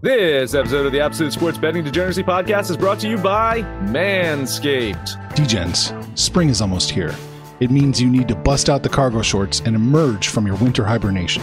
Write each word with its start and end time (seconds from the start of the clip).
This 0.00 0.54
episode 0.54 0.86
of 0.86 0.92
the 0.92 1.00
Absolute 1.00 1.32
Sports 1.34 1.58
Betting 1.58 1.84
Degeneracy 1.84 2.22
Podcast 2.22 2.70
is 2.70 2.76
brought 2.78 3.00
to 3.00 3.08
you 3.08 3.18
by 3.18 3.60
Manscaped. 3.90 5.16
Degens, 5.34 6.18
spring 6.18 6.48
is 6.48 6.62
almost 6.62 6.90
here. 6.90 7.14
It 7.58 7.70
means 7.70 8.00
you 8.00 8.08
need 8.08 8.26
to 8.28 8.34
bust 8.34 8.70
out 8.70 8.82
the 8.82 8.88
cargo 8.88 9.20
shorts 9.20 9.60
and 9.60 9.76
emerge 9.76 10.28
from 10.28 10.46
your 10.46 10.56
winter 10.56 10.86
hibernation. 10.86 11.42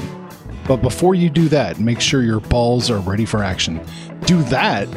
But 0.67 0.77
before 0.77 1.13
you 1.13 1.29
do 1.29 1.47
that, 1.49 1.79
make 1.79 2.01
sure 2.01 2.23
your 2.23 2.39
balls 2.39 2.89
are 2.89 2.97
ready 3.01 3.25
for 3.25 3.43
action. 3.43 3.79
Do 4.25 4.41
that 4.43 4.87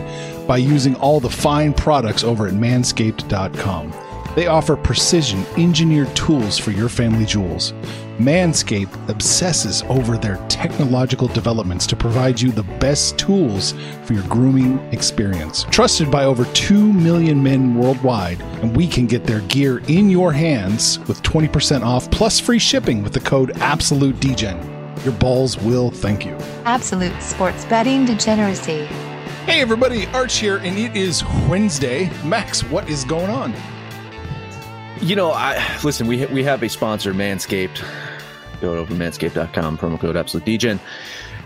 by 0.46 0.56
using 0.56 0.94
all 0.96 1.20
the 1.20 1.28
fine 1.28 1.74
products 1.74 2.24
over 2.24 2.46
at 2.46 2.54
manscaped.com. 2.54 3.92
They 4.36 4.46
offer 4.46 4.76
precision 4.76 5.44
engineered 5.56 6.14
tools 6.14 6.56
for 6.56 6.70
your 6.70 6.88
family 6.88 7.26
jewels. 7.26 7.72
Manscaped 8.18 9.08
obsesses 9.08 9.82
over 9.88 10.16
their 10.16 10.36
technological 10.48 11.26
developments 11.28 11.86
to 11.86 11.96
provide 11.96 12.40
you 12.40 12.52
the 12.52 12.62
best 12.62 13.18
tools 13.18 13.74
for 14.04 14.12
your 14.12 14.22
grooming 14.24 14.78
experience. 14.92 15.64
Trusted 15.70 16.10
by 16.10 16.24
over 16.24 16.44
2 16.52 16.92
million 16.92 17.42
men 17.42 17.74
worldwide, 17.74 18.40
and 18.62 18.76
we 18.76 18.86
can 18.86 19.06
get 19.06 19.24
their 19.24 19.40
gear 19.42 19.78
in 19.88 20.10
your 20.10 20.32
hands 20.32 20.98
with 21.00 21.22
20% 21.22 21.82
off 21.82 22.10
plus 22.10 22.38
free 22.38 22.58
shipping 22.58 23.02
with 23.02 23.14
the 23.14 23.20
code 23.20 23.54
AbsoluteDegen. 23.54 25.04
Your 25.04 25.14
balls 25.14 25.56
will 25.58 25.90
thank 25.90 26.26
you. 26.26 26.36
Absolute 26.66 27.20
sports 27.22 27.64
betting 27.64 28.04
degeneracy. 28.04 28.84
Hey 29.46 29.62
everybody, 29.62 30.06
Arch 30.08 30.36
here, 30.36 30.58
and 30.58 30.78
it 30.78 30.94
is 30.94 31.24
Wednesday. 31.48 32.10
Max, 32.22 32.62
what 32.64 32.88
is 32.90 33.04
going 33.04 33.30
on? 33.30 33.54
You 35.02 35.16
know, 35.16 35.30
I 35.30 35.58
listen. 35.82 36.06
We 36.06 36.26
we 36.26 36.44
have 36.44 36.62
a 36.62 36.68
sponsor, 36.68 37.14
Manscaped. 37.14 37.82
Go 38.60 38.76
over 38.76 38.92
to 38.92 39.00
manscaped.com, 39.00 39.78
promo 39.78 39.98
code 39.98 40.14
Absolute 40.14 40.44
Degen, 40.44 40.78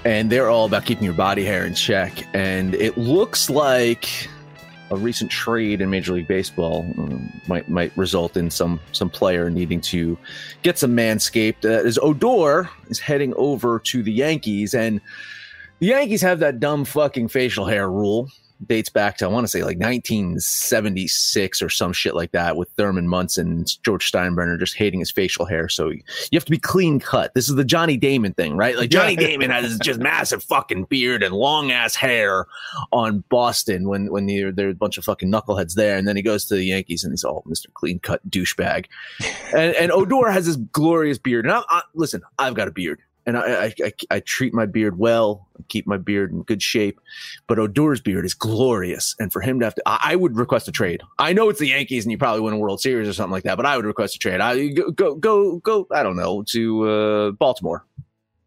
and 0.05 0.29
they're 0.29 0.51
all 0.51 0.67
about 0.67 0.85
keeping 0.85 1.05
your 1.05 1.15
body 1.15 1.45
hair 1.45 1.65
in 1.65 1.73
check. 1.75 2.27
And 2.35 2.75
it 2.75 2.99
looks 2.99 3.49
like 3.49 4.29
a 4.91 4.97
recent 4.97 5.31
trade 5.31 5.81
in 5.81 5.89
Major 5.89 6.15
League 6.15 6.27
Baseball 6.27 6.81
um, 6.99 7.33
might 7.47 7.69
might 7.69 7.97
result 7.97 8.37
in 8.37 8.51
some 8.51 8.81
some 8.91 9.09
player 9.09 9.49
needing 9.49 9.81
to 9.83 10.19
get 10.63 10.77
some 10.77 10.97
Manscaped. 10.97 11.65
Uh, 11.65 11.87
as 11.87 11.97
Odor 12.03 12.69
is 12.89 12.99
heading 12.99 13.35
over 13.37 13.79
to 13.79 14.03
the 14.03 14.13
Yankees, 14.13 14.75
and 14.75 15.01
the 15.79 15.87
Yankees 15.87 16.23
have 16.23 16.41
that 16.41 16.59
dumb 16.59 16.85
fucking 16.85 17.29
facial 17.29 17.67
hair 17.67 17.89
rule 17.89 18.29
dates 18.69 18.89
back 18.89 19.17
to 19.19 19.25
I 19.25 19.29
want 19.29 19.45
to 19.45 19.49
say 19.49 19.61
like 19.61 19.79
1976 19.79 21.63
or 21.63 21.69
some 21.69 21.93
shit 21.93 22.15
like 22.15 22.33
that 22.33 22.57
with 22.57 22.69
Thurman 22.77 23.09
Munson 23.09 23.45
and 23.45 23.83
George 23.83 24.11
Steinbrenner 24.11 24.59
just 24.59 24.77
hating 24.77 25.01
his 25.01 25.11
facial 25.11 25.45
hair. 25.45 25.69
So 25.69 25.91
you 25.91 26.03
have 26.33 26.45
to 26.45 26.51
be 26.51 26.59
clean 26.59 27.01
cut. 27.01 27.35
This 27.35 27.49
is 27.49 27.55
the 27.55 27.65
Johnny 27.65 27.97
Damon 27.97 28.35
thing, 28.35 28.57
right? 28.57 28.77
Like 28.77 28.91
Johnny 28.91 29.15
yeah. 29.15 29.21
Damon 29.29 29.51
has 29.51 29.79
just 29.79 30.01
massive 30.01 30.43
fucking 30.43 30.85
beard 30.85 31.23
and 31.23 31.35
long 31.35 31.71
ass 31.71 31.95
hair 31.95 32.47
on 32.93 33.25
Boston 33.29 33.89
when 33.89 34.11
when 34.11 34.27
there 34.27 34.67
are 34.67 34.71
a 34.71 34.75
bunch 34.75 34.99
of 34.99 35.05
fucking 35.05 35.31
knuckleheads 35.31 35.75
there, 35.75 35.97
and 35.97 36.07
then 36.07 36.17
he 36.17 36.23
goes 36.23 36.47
to 36.47 36.55
the 36.55 36.65
Yankees 36.65 37.05
and 37.05 37.13
he's 37.13 37.25
all 37.25 37.43
Mr. 37.47 37.73
Clean 37.75 37.99
Cut 37.99 38.29
douchebag, 38.29 38.87
and 39.55 39.75
and 39.75 39.93
Odor 39.93 40.31
has 40.31 40.47
this 40.47 40.57
glorious 40.57 41.19
beard. 41.19 41.45
And 41.45 41.55
I, 41.55 41.63
I, 41.69 41.83
listen, 41.95 42.23
I've 42.39 42.55
got 42.55 42.69
a 42.69 42.73
beard 42.73 43.01
and 43.27 43.37
I, 43.37 43.75
I, 43.83 43.93
I, 44.11 44.21
treat 44.21 44.53
my 44.53 44.67
beard 44.67 44.99
well, 44.99 45.49
keep 45.69 45.87
my 45.87 45.97
beard 45.97 46.33
in 46.33 46.43
good 46.43 46.63
shape. 46.63 47.01
But 47.47 47.59
Odor's 47.59 48.01
beard 48.01 48.25
is 48.25 48.35
glorious, 48.35 49.15
and 49.19 49.33
for 49.33 49.41
him 49.41 49.61
to 49.61 49.67
have 49.67 49.75
to, 49.77 49.83
I, 49.87 49.99
I, 50.13 50.17
would 50.17 50.37
request 50.37 50.69
a 50.69 50.73
trade. 50.73 51.03
I 51.19 51.33
know 51.33 51.49
it's 51.49 51.61
the 51.61 51.69
Yankees, 51.69 52.05
and 52.05 52.13
you 52.13 52.19
probably 52.19 52.43
win 52.43 52.55
a 52.55 52.59
World 52.59 52.81
Series 52.81 53.09
or 53.09 53.13
something 53.13 53.33
like 53.33 53.45
that, 53.45 53.57
but 53.57 53.67
I 53.67 53.77
would 53.77 53.87
request 53.87 54.17
a 54.17 54.19
trade. 54.19 54.41
I 54.41 54.69
go 54.69 54.91
go 54.91 55.15
go, 55.15 55.59
go 55.59 55.87
I 55.93 56.03
don't 56.03 56.17
know 56.17 56.43
to 56.49 56.89
uh, 56.89 57.31
Baltimore. 57.33 57.87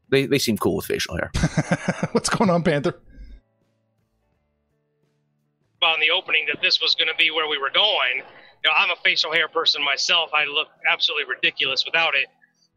They 0.10 0.26
they 0.26 0.40
seem 0.40 0.58
cool 0.58 0.76
with 0.76 0.86
facial 0.86 1.18
hair. 1.18 1.32
What's 2.12 2.30
going 2.30 2.50
on, 2.50 2.64
Panther? 2.64 3.00
On 5.82 6.00
the 6.00 6.10
opening, 6.12 6.48
that 6.48 6.62
this 6.62 6.82
was 6.82 6.96
going 6.96 7.08
to 7.08 7.16
be 7.16 7.30
where 7.32 7.48
we 7.48 7.58
were 7.58 7.70
going. 7.70 8.18
You 8.18 8.70
know, 8.70 8.76
I'm 8.76 8.90
a 8.90 8.96
facial 9.04 9.32
hair 9.32 9.48
person 9.48 9.84
myself. 9.84 10.32
I 10.34 10.46
look 10.46 10.68
absolutely 10.90 11.34
ridiculous 11.34 11.86
without 11.86 12.16
it 12.16 12.28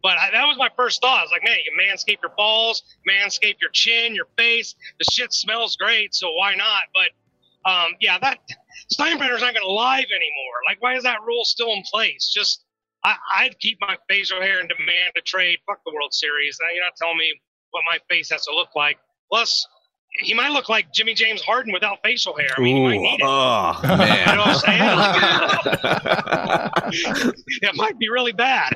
but 0.03 0.17
I, 0.19 0.31
that 0.33 0.47
was 0.47 0.57
my 0.59 0.71
first 0.77 1.01
thought. 1.01 1.21
I 1.21 1.23
was 1.23 1.31
like, 1.31 1.45
man, 1.45 1.57
you 1.59 1.71
can 1.71 1.79
manscape 1.79 2.23
your 2.23 2.33
balls, 2.37 2.83
manscape 3.09 3.57
your 3.61 3.71
chin, 3.71 4.15
your 4.15 4.27
face. 4.37 4.75
The 4.99 5.05
shit 5.13 5.33
smells 5.33 5.77
great, 5.77 6.15
so 6.15 6.33
why 6.33 6.55
not? 6.55 6.85
But 6.95 7.71
um, 7.71 7.93
yeah, 8.01 8.19
that 8.19 8.39
Steinbrenner's 8.95 9.43
not 9.43 9.55
going 9.55 9.67
to 9.67 9.73
live 9.73 10.07
anymore. 10.11 10.59
Like, 10.67 10.81
why 10.81 10.97
is 10.97 11.03
that 11.03 11.19
rule 11.27 11.45
still 11.45 11.73
in 11.73 11.83
place? 11.91 12.33
Just 12.35 12.65
I, 13.05 13.17
would 13.45 13.59
keep 13.61 13.79
my 13.81 13.97
facial 14.09 14.41
hair 14.41 14.61
and 14.61 14.69
demand 14.69 15.13
a 15.17 15.21
trade. 15.23 15.59
Fuck 15.67 15.81
the 15.87 15.93
World 15.93 16.13
Series. 16.13 16.59
Now 16.61 16.69
you're 16.75 16.85
not 16.85 16.97
telling 16.97 17.17
me 17.17 17.33
what 17.71 17.83
my 17.91 17.99
face 18.09 18.31
has 18.31 18.45
to 18.47 18.55
look 18.55 18.75
like. 18.77 18.99
Plus, 19.31 19.67
he 20.23 20.35
might 20.35 20.51
look 20.51 20.69
like 20.69 20.93
Jimmy 20.93 21.15
James 21.15 21.41
Harden 21.41 21.73
without 21.73 21.99
facial 22.03 22.37
hair. 22.37 22.51
I 22.57 22.61
mean, 22.61 22.77
Ooh, 22.77 22.91
he 22.91 22.99
might 22.99 23.01
need 23.01 23.21
it. 23.21 23.25
Oh, 23.25 23.81
man. 23.85 24.29
you 24.29 24.35
know 24.35 24.43
what 24.43 24.67
I'm 24.67 25.53
saying? 26.91 27.33
it 27.63 27.77
might 27.77 27.99
be 27.99 28.11
really 28.11 28.33
bad. 28.33 28.73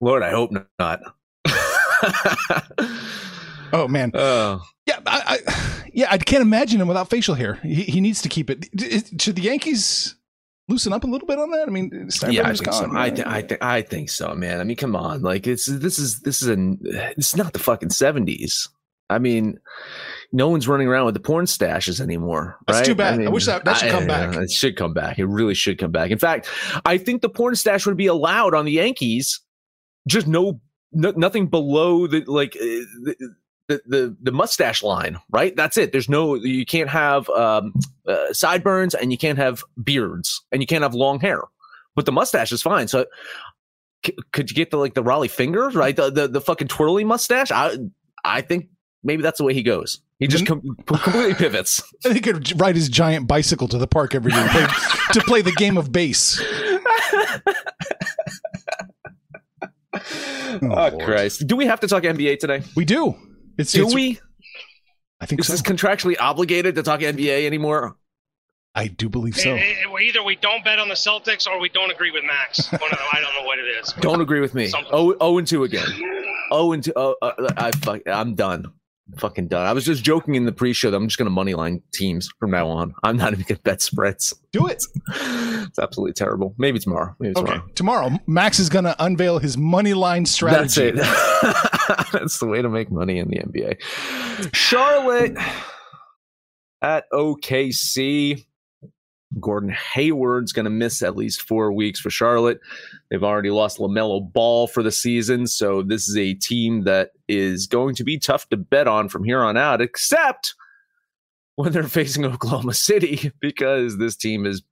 Lord, 0.00 0.22
I 0.22 0.30
hope 0.30 0.52
not. 0.78 1.00
oh 3.72 3.88
man. 3.88 4.12
Oh. 4.14 4.62
Yeah, 4.86 5.00
I, 5.06 5.40
I, 5.46 5.82
yeah, 5.92 6.06
I 6.10 6.18
can't 6.18 6.42
imagine 6.42 6.80
him 6.80 6.88
without 6.88 7.10
facial 7.10 7.34
hair. 7.34 7.54
He, 7.56 7.82
he 7.82 8.00
needs 8.00 8.22
to 8.22 8.28
keep 8.28 8.48
it. 8.48 8.66
Should 9.20 9.36
the 9.36 9.42
Yankees 9.42 10.14
loosen 10.68 10.92
up 10.92 11.04
a 11.04 11.06
little 11.06 11.26
bit 11.26 11.38
on 11.38 11.50
that? 11.50 11.68
I 11.68 11.70
mean, 11.70 12.08
yeah, 12.28 12.48
I 12.48 12.54
think 12.54 12.64
gone, 12.64 12.72
so. 12.72 12.86
Right? 12.86 13.12
I, 13.12 13.14
th- 13.14 13.26
I, 13.26 13.42
th- 13.42 13.60
I 13.60 13.82
think 13.82 14.10
so, 14.10 14.34
man. 14.34 14.60
I 14.60 14.64
mean, 14.64 14.76
come 14.76 14.96
on, 14.96 15.22
like 15.22 15.46
it's 15.46 15.66
this 15.66 15.98
is 15.98 16.20
this 16.20 16.42
is 16.42 16.48
a 16.48 16.56
it's 17.16 17.36
not 17.36 17.52
the 17.52 17.58
fucking 17.58 17.90
seventies. 17.90 18.68
I 19.10 19.18
mean, 19.18 19.58
no 20.32 20.50
one's 20.50 20.68
running 20.68 20.86
around 20.86 21.06
with 21.06 21.14
the 21.14 21.20
porn 21.20 21.46
stashes 21.46 22.00
anymore. 22.00 22.58
That's 22.66 22.80
right? 22.80 22.86
too 22.86 22.94
bad. 22.94 23.14
I, 23.14 23.18
mean, 23.18 23.28
I 23.28 23.30
wish 23.30 23.46
that, 23.46 23.64
that 23.64 23.78
should 23.78 23.90
come 23.90 24.06
back. 24.06 24.36
It 24.36 24.50
should 24.50 24.76
come 24.76 24.92
back. 24.92 25.18
It 25.18 25.24
really 25.24 25.54
should 25.54 25.78
come 25.78 25.90
back. 25.90 26.10
In 26.10 26.18
fact, 26.18 26.50
I 26.84 26.98
think 26.98 27.22
the 27.22 27.30
porn 27.30 27.56
stash 27.56 27.86
would 27.86 27.96
be 27.96 28.06
allowed 28.06 28.54
on 28.54 28.66
the 28.66 28.72
Yankees 28.72 29.40
just 30.08 30.26
no, 30.26 30.60
no 30.92 31.12
nothing 31.12 31.46
below 31.46 32.06
the 32.06 32.24
like 32.26 32.56
uh, 32.56 32.64
the, 33.04 33.34
the, 33.68 33.80
the 33.86 34.16
the 34.22 34.32
mustache 34.32 34.82
line, 34.82 35.18
right? 35.30 35.54
That's 35.54 35.76
it. 35.76 35.92
There's 35.92 36.08
no 36.08 36.34
you 36.34 36.66
can't 36.66 36.90
have 36.90 37.28
um, 37.30 37.74
uh, 38.06 38.32
sideburns 38.32 38.94
and 38.94 39.12
you 39.12 39.18
can't 39.18 39.38
have 39.38 39.62
beards 39.82 40.42
and 40.50 40.62
you 40.62 40.66
can't 40.66 40.82
have 40.82 40.94
long 40.94 41.20
hair, 41.20 41.42
but 41.94 42.06
the 42.06 42.12
mustache 42.12 42.50
is 42.50 42.62
fine. 42.62 42.88
So 42.88 43.06
c- 44.04 44.16
could 44.32 44.50
you 44.50 44.56
get 44.56 44.70
the 44.70 44.78
like 44.78 44.94
the 44.94 45.04
Rollie 45.04 45.30
Fingers, 45.30 45.74
right? 45.74 45.94
The, 45.94 46.10
the 46.10 46.28
the 46.28 46.40
fucking 46.40 46.68
twirly 46.68 47.04
mustache. 47.04 47.52
I 47.52 47.76
I 48.24 48.40
think 48.40 48.68
maybe 49.04 49.22
that's 49.22 49.38
the 49.38 49.44
way 49.44 49.54
he 49.54 49.62
goes. 49.62 50.00
He 50.18 50.26
just 50.26 50.44
mm-hmm. 50.44 50.72
com- 50.82 50.98
completely 50.98 51.34
pivots. 51.34 51.80
Think 52.02 52.16
he 52.16 52.20
could 52.20 52.60
ride 52.60 52.74
his 52.74 52.88
giant 52.88 53.28
bicycle 53.28 53.68
to 53.68 53.78
the 53.78 53.86
park 53.86 54.16
every 54.16 54.32
day 54.32 54.42
to 54.42 54.48
play, 54.48 54.66
to 55.12 55.20
play 55.20 55.42
the 55.42 55.52
game 55.52 55.76
of 55.76 55.92
base. 55.92 56.42
oh, 60.62 60.90
oh 60.92 60.98
Christ! 61.04 61.46
Do 61.46 61.56
we 61.56 61.66
have 61.66 61.80
to 61.80 61.88
talk 61.88 62.02
NBA 62.02 62.38
today? 62.38 62.62
We 62.76 62.84
do. 62.84 63.14
It's, 63.56 63.72
do 63.72 63.86
it's, 63.86 63.94
we? 63.94 64.20
I 65.20 65.26
think 65.26 65.40
is 65.40 65.46
so. 65.46 65.52
this 65.54 65.62
contractually 65.62 66.16
obligated 66.18 66.76
to 66.76 66.82
talk 66.82 67.00
NBA 67.00 67.46
anymore? 67.46 67.96
I 68.74 68.86
do 68.86 69.08
believe 69.08 69.36
so. 69.36 69.54
It, 69.54 69.60
it, 69.60 70.02
either 70.02 70.22
we 70.22 70.36
don't 70.36 70.64
bet 70.64 70.78
on 70.78 70.88
the 70.88 70.94
Celtics 70.94 71.48
or 71.48 71.58
we 71.58 71.68
don't 71.70 71.90
agree 71.90 72.12
with 72.12 72.22
Max. 72.24 72.70
One 72.72 72.92
of 72.92 72.98
I 73.12 73.20
don't 73.20 73.34
know 73.34 73.44
what 73.44 73.58
it 73.58 73.62
is. 73.62 73.92
Don't 73.94 74.20
agree 74.20 74.40
with 74.40 74.54
me. 74.54 74.70
Oh, 74.92 75.16
oh 75.20 75.38
and 75.38 75.46
two 75.46 75.64
again. 75.64 75.88
Oh 76.52 76.72
and 76.72 76.84
two. 76.84 76.92
Oh, 76.94 77.16
uh, 77.20 77.32
I 77.56 77.72
fuck. 77.72 78.02
I'm 78.06 78.34
done 78.34 78.72
fucking 79.16 79.48
done. 79.48 79.66
I 79.66 79.72
was 79.72 79.84
just 79.84 80.04
joking 80.04 80.34
in 80.34 80.44
the 80.44 80.52
pre-show 80.52 80.90
that 80.90 80.96
I'm 80.96 81.08
just 81.08 81.18
going 81.18 81.32
to 81.32 81.34
moneyline 81.34 81.82
teams 81.92 82.28
from 82.38 82.50
now 82.50 82.68
on. 82.68 82.94
I'm 83.02 83.16
not 83.16 83.32
even 83.32 83.44
going 83.44 83.56
to 83.56 83.62
bet 83.62 83.82
spreads. 83.82 84.34
Do 84.52 84.66
it. 84.66 84.84
it's 85.08 85.78
absolutely 85.78 86.12
terrible. 86.12 86.54
Maybe 86.58 86.78
tomorrow. 86.78 87.14
Maybe 87.18 87.34
tomorrow. 87.34 87.58
Okay. 87.58 87.72
Tomorrow, 87.74 88.10
Max 88.26 88.58
is 88.58 88.68
going 88.68 88.84
to 88.84 88.96
unveil 89.02 89.38
his 89.38 89.56
moneyline 89.56 90.26
strategy. 90.26 90.90
That's 90.90 91.08
it. 91.08 92.12
That's 92.12 92.38
the 92.38 92.46
way 92.46 92.62
to 92.62 92.68
make 92.68 92.90
money 92.90 93.18
in 93.18 93.28
the 93.28 93.38
NBA. 93.38 94.54
Charlotte 94.54 95.36
at 96.82 97.04
OKC. 97.12 98.44
Gordon 99.40 99.74
Hayward's 99.94 100.52
going 100.52 100.64
to 100.64 100.70
miss 100.70 101.02
at 101.02 101.16
least 101.16 101.42
four 101.42 101.70
weeks 101.72 102.00
for 102.00 102.10
Charlotte. 102.10 102.60
They've 103.10 103.22
already 103.22 103.50
lost 103.50 103.78
LaMelo 103.78 104.32
Ball 104.32 104.66
for 104.66 104.82
the 104.82 104.90
season. 104.90 105.46
So 105.46 105.82
this 105.82 106.08
is 106.08 106.16
a 106.16 106.34
team 106.34 106.84
that 106.84 107.10
is 107.28 107.66
going 107.66 107.94
to 107.96 108.04
be 108.04 108.18
tough 108.18 108.48
to 108.48 108.56
bet 108.56 108.88
on 108.88 109.08
from 109.08 109.24
here 109.24 109.42
on 109.42 109.56
out, 109.56 109.82
except 109.82 110.54
when 111.56 111.72
they're 111.72 111.82
facing 111.82 112.24
Oklahoma 112.24 112.74
City 112.74 113.32
because 113.40 113.98
this 113.98 114.16
team 114.16 114.46
is 114.46 114.62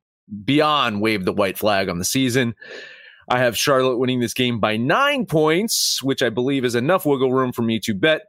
beyond 0.45 1.01
waved 1.01 1.25
the 1.25 1.33
white 1.33 1.59
flag 1.59 1.89
on 1.89 1.99
the 1.99 2.05
season. 2.05 2.55
I 3.29 3.39
have 3.41 3.59
Charlotte 3.59 3.99
winning 3.99 4.21
this 4.21 4.35
game 4.35 4.61
by 4.61 4.77
nine 4.77 5.27
points, 5.27 6.03
which 6.03 6.23
I 6.23 6.31
believe 6.31 6.65
is 6.65 6.75
enough 6.75 7.05
wiggle 7.05 7.33
room 7.33 7.53
for 7.53 7.63
me 7.63 7.81
to 7.81 7.95
bet 7.95 8.23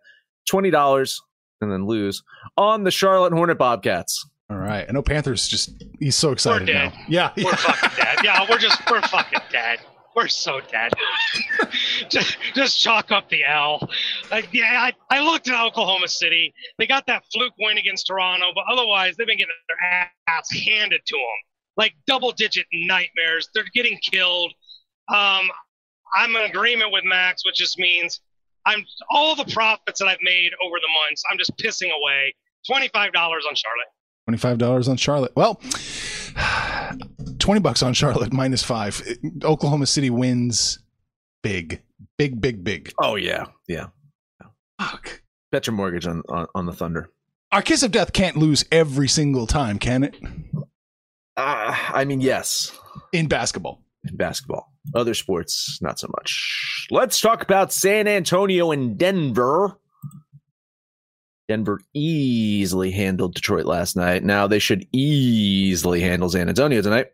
$20 0.51 1.21
and 1.61 1.71
then 1.71 1.85
lose 1.85 2.23
on 2.57 2.83
the 2.83 2.91
Charlotte 2.91 3.33
Hornet 3.33 3.57
Bobcats. 3.57 4.27
All 4.49 4.57
right. 4.57 4.85
I 4.87 4.91
know 4.91 5.01
Panthers 5.01 5.47
just, 5.47 5.83
he's 5.99 6.15
so 6.15 6.31
excited 6.31 6.67
We're 6.67 6.73
now. 6.73 6.93
Yeah. 7.07 7.31
We're 7.37 7.55
fucking 7.55 7.97
dead. 8.03 8.17
Yeah, 8.23 8.45
we're 8.49 8.57
just 8.57 8.79
we're 8.89 9.01
fucking 9.01 9.41
dead. 9.51 9.79
We're 10.15 10.29
so 10.29 10.61
dead. 10.71 10.93
just, 12.09 12.37
just 12.55 12.79
chalk 12.81 13.11
up 13.11 13.29
the 13.29 13.43
L. 13.43 13.87
Like, 14.31 14.47
yeah, 14.51 14.89
I, 14.89 14.93
I 15.15 15.19
looked 15.21 15.47
at 15.47 15.63
Oklahoma 15.63 16.07
City. 16.07 16.53
They 16.79 16.87
got 16.87 17.05
that 17.07 17.23
fluke 17.31 17.53
win 17.59 17.77
against 17.77 18.07
Toronto, 18.07 18.47
but 18.55 18.63
otherwise 18.71 19.15
they've 19.15 19.27
been 19.27 19.37
getting 19.37 19.53
their 19.67 20.11
ass 20.27 20.49
handed 20.49 21.01
to 21.05 21.15
them. 21.15 21.23
Like 21.75 21.93
double 22.07 22.31
digit 22.31 22.65
nightmares. 22.73 23.49
They're 23.53 23.65
getting 23.75 23.99
killed. 24.11 24.53
Um, 25.13 25.49
I'm 26.15 26.35
in 26.35 26.49
agreement 26.49 26.91
with 26.91 27.03
Max, 27.03 27.45
which 27.45 27.55
just 27.55 27.77
means 27.77 28.21
I'm 28.65 28.83
all 29.09 29.35
the 29.35 29.45
profits 29.53 29.99
that 29.99 30.07
I've 30.07 30.17
made 30.21 30.51
over 30.65 30.77
the 30.79 30.89
months. 31.05 31.23
I'm 31.29 31.37
just 31.37 31.55
pissing 31.57 31.91
away. 31.95 32.33
Twenty 32.65 32.87
five 32.89 33.13
dollars 33.13 33.45
on 33.47 33.55
Charlotte. 33.55 33.87
$25 34.27 34.89
on 34.89 34.97
Charlotte. 34.97 35.31
Well, 35.35 35.61
20 37.39 37.61
bucks 37.61 37.81
on 37.83 37.93
Charlotte 37.93 38.33
minus 38.33 38.63
five. 38.63 39.01
Oklahoma 39.43 39.85
City 39.85 40.09
wins 40.09 40.79
big, 41.43 41.81
big, 42.17 42.41
big, 42.41 42.63
big. 42.63 42.93
Oh, 42.99 43.15
yeah. 43.15 43.45
Yeah. 43.67 43.87
Fuck. 44.79 45.21
Bet 45.51 45.67
your 45.67 45.75
mortgage 45.75 46.05
on, 46.05 46.21
on, 46.29 46.47
on 46.53 46.65
the 46.65 46.73
Thunder. 46.73 47.09
Our 47.51 47.61
kiss 47.61 47.81
of 47.83 47.91
death 47.91 48.11
can't 48.13 48.35
lose 48.35 48.65
every 48.71 49.07
single 49.07 49.47
time, 49.47 49.79
can 49.79 50.03
it? 50.03 50.15
Uh, 51.37 51.75
I 51.93 52.03
mean, 52.05 52.19
yes. 52.19 52.77
In 53.13 53.27
basketball. 53.27 53.81
in 54.03 54.17
basketball. 54.17 54.73
Other 54.93 55.13
sports, 55.13 55.79
not 55.81 55.99
so 55.99 56.07
much. 56.17 56.87
Let's 56.91 57.19
talk 57.21 57.41
about 57.43 57.71
San 57.71 58.07
Antonio 58.07 58.71
and 58.71 58.97
Denver. 58.97 59.77
Denver 61.47 61.79
easily 61.93 62.91
handled 62.91 63.35
Detroit 63.35 63.65
last 63.65 63.95
night. 63.95 64.23
Now 64.23 64.47
they 64.47 64.59
should 64.59 64.85
easily 64.91 66.01
handle 66.01 66.29
San 66.29 66.49
Antonio 66.49 66.81
tonight. 66.81 67.07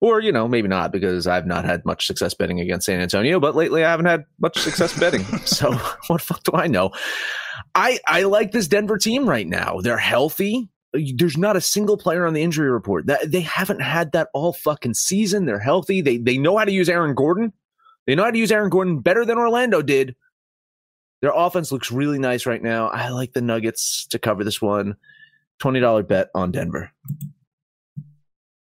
Or, 0.00 0.20
you 0.20 0.30
know, 0.30 0.46
maybe 0.46 0.68
not 0.68 0.92
because 0.92 1.26
I've 1.26 1.46
not 1.46 1.64
had 1.64 1.84
much 1.86 2.06
success 2.06 2.34
betting 2.34 2.60
against 2.60 2.86
San 2.86 3.00
Antonio, 3.00 3.40
but 3.40 3.56
lately 3.56 3.82
I 3.82 3.90
haven't 3.90 4.06
had 4.06 4.24
much 4.38 4.58
success 4.58 4.98
betting. 5.00 5.24
So 5.46 5.72
what 6.06 6.20
the 6.20 6.26
fuck 6.26 6.42
do 6.44 6.52
I 6.54 6.66
know? 6.66 6.90
I 7.74 7.98
I 8.06 8.24
like 8.24 8.52
this 8.52 8.68
Denver 8.68 8.98
team 8.98 9.28
right 9.28 9.46
now. 9.46 9.80
They're 9.80 9.96
healthy. 9.96 10.68
There's 10.92 11.36
not 11.36 11.56
a 11.56 11.60
single 11.60 11.96
player 11.96 12.26
on 12.26 12.34
the 12.34 12.42
injury 12.42 12.70
report. 12.70 13.06
That 13.06 13.30
they 13.30 13.40
haven't 13.40 13.80
had 13.80 14.12
that 14.12 14.28
all 14.34 14.52
fucking 14.52 14.94
season. 14.94 15.46
They're 15.46 15.58
healthy. 15.58 16.02
They 16.02 16.18
they 16.18 16.38
know 16.38 16.56
how 16.56 16.64
to 16.64 16.72
use 16.72 16.88
Aaron 16.88 17.14
Gordon. 17.14 17.52
They 18.06 18.14
know 18.14 18.24
how 18.24 18.30
to 18.30 18.38
use 18.38 18.52
Aaron 18.52 18.70
Gordon 18.70 19.00
better 19.00 19.24
than 19.24 19.38
Orlando 19.38 19.82
did. 19.82 20.14
Their 21.26 21.34
offense 21.34 21.72
looks 21.72 21.90
really 21.90 22.20
nice 22.20 22.46
right 22.46 22.62
now. 22.62 22.86
I 22.86 23.08
like 23.08 23.32
the 23.32 23.40
Nuggets 23.40 24.06
to 24.10 24.18
cover 24.20 24.44
this 24.44 24.62
one. 24.62 24.94
$20 25.60 26.06
bet 26.06 26.28
on 26.36 26.52
Denver. 26.52 26.92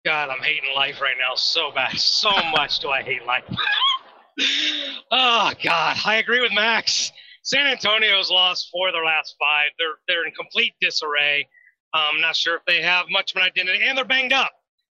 God, 0.05 0.29
I'm 0.29 0.41
hating 0.41 0.73
life 0.73 1.01
right 1.01 1.17
now 1.19 1.35
so 1.35 1.71
bad. 1.75 1.97
So 1.99 2.29
much 2.55 2.79
do 2.79 2.87
I 2.87 3.01
hate 3.01 3.25
life. 3.25 3.43
oh 5.11 5.51
God, 5.61 5.97
I 6.05 6.21
agree 6.23 6.39
with 6.39 6.53
Max. 6.53 7.11
San 7.43 7.67
Antonio's 7.67 8.31
lost 8.31 8.69
four 8.71 8.87
of 8.87 8.93
their 8.93 9.03
last 9.03 9.35
five. 9.37 9.71
They're 9.77 9.97
they're 10.07 10.25
in 10.25 10.31
complete 10.31 10.71
disarray. 10.79 11.45
I'm 11.93 12.21
not 12.21 12.37
sure 12.37 12.55
if 12.55 12.61
they 12.65 12.81
have 12.81 13.07
much 13.09 13.33
of 13.33 13.41
an 13.41 13.43
identity, 13.43 13.83
and 13.85 13.97
they're 13.97 14.05
banged 14.05 14.31
up. 14.31 14.53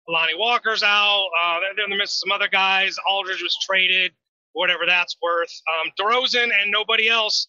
Lonnie 0.07 0.37
Walker's 0.37 0.83
out. 0.83 1.27
Uh, 1.37 1.59
they're, 1.59 1.85
they're 1.89 1.97
missing 1.97 2.29
some 2.29 2.31
other 2.31 2.47
guys. 2.47 2.95
Aldridge 3.05 3.43
was 3.43 3.57
traded, 3.61 4.13
whatever 4.53 4.83
that's 4.87 5.15
worth. 5.21 5.51
Um, 5.67 5.91
DeRozan 5.99 6.49
and 6.61 6.71
nobody 6.71 7.09
else. 7.09 7.47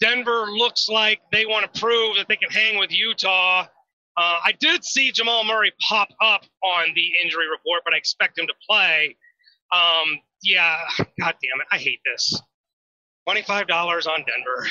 Denver 0.00 0.46
looks 0.50 0.88
like 0.88 1.20
they 1.32 1.46
want 1.46 1.72
to 1.72 1.80
prove 1.80 2.16
that 2.16 2.28
they 2.28 2.36
can 2.36 2.50
hang 2.50 2.78
with 2.78 2.92
Utah. 2.92 3.62
Uh, 3.62 4.40
I 4.44 4.52
did 4.60 4.84
see 4.84 5.10
Jamal 5.12 5.44
Murray 5.44 5.72
pop 5.80 6.08
up 6.20 6.44
on 6.62 6.86
the 6.94 7.12
injury 7.22 7.48
report, 7.50 7.82
but 7.84 7.94
I 7.94 7.98
expect 7.98 8.38
him 8.38 8.46
to 8.46 8.54
play. 8.68 9.16
Um, 9.72 10.18
yeah, 10.42 10.78
God 10.98 11.06
damn 11.42 11.60
it, 11.60 11.66
I 11.72 11.78
hate 11.78 12.00
this. 12.04 12.40
Twenty-five 13.26 13.66
dollars 13.66 14.06
on 14.06 14.18
Denver. 14.18 14.68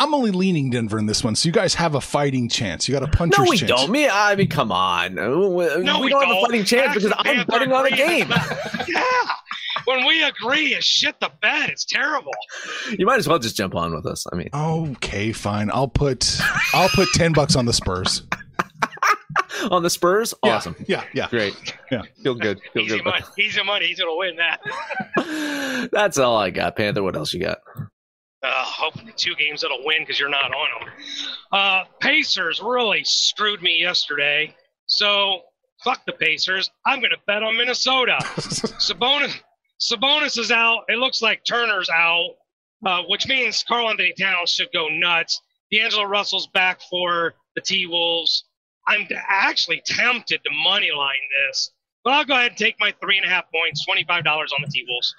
I'm 0.00 0.14
only 0.14 0.30
leaning 0.30 0.70
Denver 0.70 0.98
in 0.98 1.06
this 1.06 1.22
one, 1.22 1.36
so 1.36 1.46
you 1.46 1.52
guys 1.52 1.74
have 1.74 1.94
a 1.94 2.00
fighting 2.00 2.48
chance. 2.48 2.88
You 2.88 2.92
got 2.98 3.02
a 3.02 3.08
puncher's 3.08 3.36
chance. 3.36 3.46
No, 3.46 3.50
we 3.50 3.58
chance. 3.58 3.70
don't. 3.70 3.90
Me, 3.90 4.08
I 4.08 4.34
mean, 4.34 4.48
come 4.48 4.72
on. 4.72 5.14
No, 5.14 5.48
we, 5.50 5.66
No, 5.82 5.98
we 6.00 6.04
we 6.06 6.10
don't 6.10 6.26
have 6.26 6.36
a 6.36 6.40
fighting 6.40 6.64
chance 6.64 6.88
Max 6.88 7.04
because 7.04 7.12
I'm 7.18 7.46
betting 7.46 7.70
on 7.72 7.86
a 7.86 7.90
game. 7.90 8.28
yeah, 8.88 9.02
when 9.84 10.06
we 10.06 10.22
agree, 10.24 10.74
it's 10.74 10.86
shit 10.86 11.20
the 11.20 11.30
bed. 11.42 11.68
It's 11.70 11.84
terrible. 11.84 12.32
You 12.98 13.04
might 13.06 13.18
as 13.18 13.28
well 13.28 13.38
just 13.38 13.56
jump 13.56 13.74
on 13.74 13.94
with 13.94 14.06
us. 14.06 14.26
I 14.32 14.36
mean, 14.36 14.48
Okay, 14.54 15.32
fine. 15.32 15.70
I'll 15.70 15.86
put 15.88 16.40
I'll 16.72 16.88
put 16.88 17.08
ten 17.14 17.32
bucks 17.32 17.54
on 17.54 17.66
the 17.66 17.72
Spurs. 17.74 18.22
on 19.70 19.82
the 19.82 19.90
Spurs, 19.90 20.32
Yeah, 20.42 20.56
awesome, 20.56 20.76
Yeah, 20.88 21.04
yeah. 21.12 21.28
great, 21.28 21.54
Yeah. 21.90 22.02
feel 22.22 22.34
good, 22.34 22.58
feel 22.72 22.82
Easy 22.84 22.96
good. 22.96 23.04
money. 23.04 23.24
Easy 23.38 23.62
money. 23.62 23.86
He's 23.86 23.98
gonna 24.00 24.16
win 24.16 24.36
that. 24.36 25.88
That's 25.92 26.16
all 26.18 26.36
I 26.38 26.48
got, 26.50 26.76
Panther. 26.76 27.02
What 27.02 27.16
else 27.16 27.34
you 27.34 27.40
got? 27.40 27.58
Uh, 28.42 28.46
hopefully, 28.64 29.12
two 29.16 29.34
games 29.36 29.60
that'll 29.60 29.84
win 29.84 29.98
because 30.00 30.18
you're 30.18 30.30
not 30.30 30.52
on 30.52 30.68
them. 30.80 30.88
Uh, 31.52 31.84
Pacers 32.00 32.60
really 32.62 33.02
screwed 33.04 33.60
me 33.62 33.78
yesterday. 33.80 34.54
So 34.86 35.42
fuck 35.84 36.04
the 36.06 36.12
Pacers. 36.12 36.70
I'm 36.86 37.00
going 37.00 37.10
to 37.10 37.18
bet 37.26 37.42
on 37.42 37.56
Minnesota. 37.56 38.16
Sabonis, 38.20 39.34
Sabonis 39.80 40.38
is 40.38 40.50
out. 40.50 40.84
It 40.88 40.98
looks 40.98 41.20
like 41.20 41.42
Turner's 41.44 41.90
out, 41.90 42.30
uh, 42.86 43.02
which 43.08 43.28
means 43.28 43.62
Karl-Anthony 43.62 44.14
Towns 44.18 44.50
should 44.50 44.68
go 44.72 44.88
nuts. 44.88 45.40
D'Angelo 45.70 46.04
Russell's 46.04 46.48
back 46.48 46.80
for 46.88 47.34
the 47.54 47.60
T 47.60 47.86
Wolves. 47.86 48.44
I'm 48.88 49.06
actually 49.28 49.82
tempted 49.86 50.42
to 50.42 50.50
money 50.64 50.90
line 50.96 51.14
this, 51.46 51.70
but 52.02 52.14
I'll 52.14 52.24
go 52.24 52.34
ahead 52.34 52.52
and 52.52 52.58
take 52.58 52.76
my 52.80 52.92
three 53.00 53.18
and 53.18 53.26
a 53.26 53.28
half 53.28 53.44
points, 53.52 53.84
twenty-five 53.84 54.24
dollars 54.24 54.52
on 54.56 54.64
the 54.64 54.70
T 54.70 54.84
Wolves. 54.88 55.14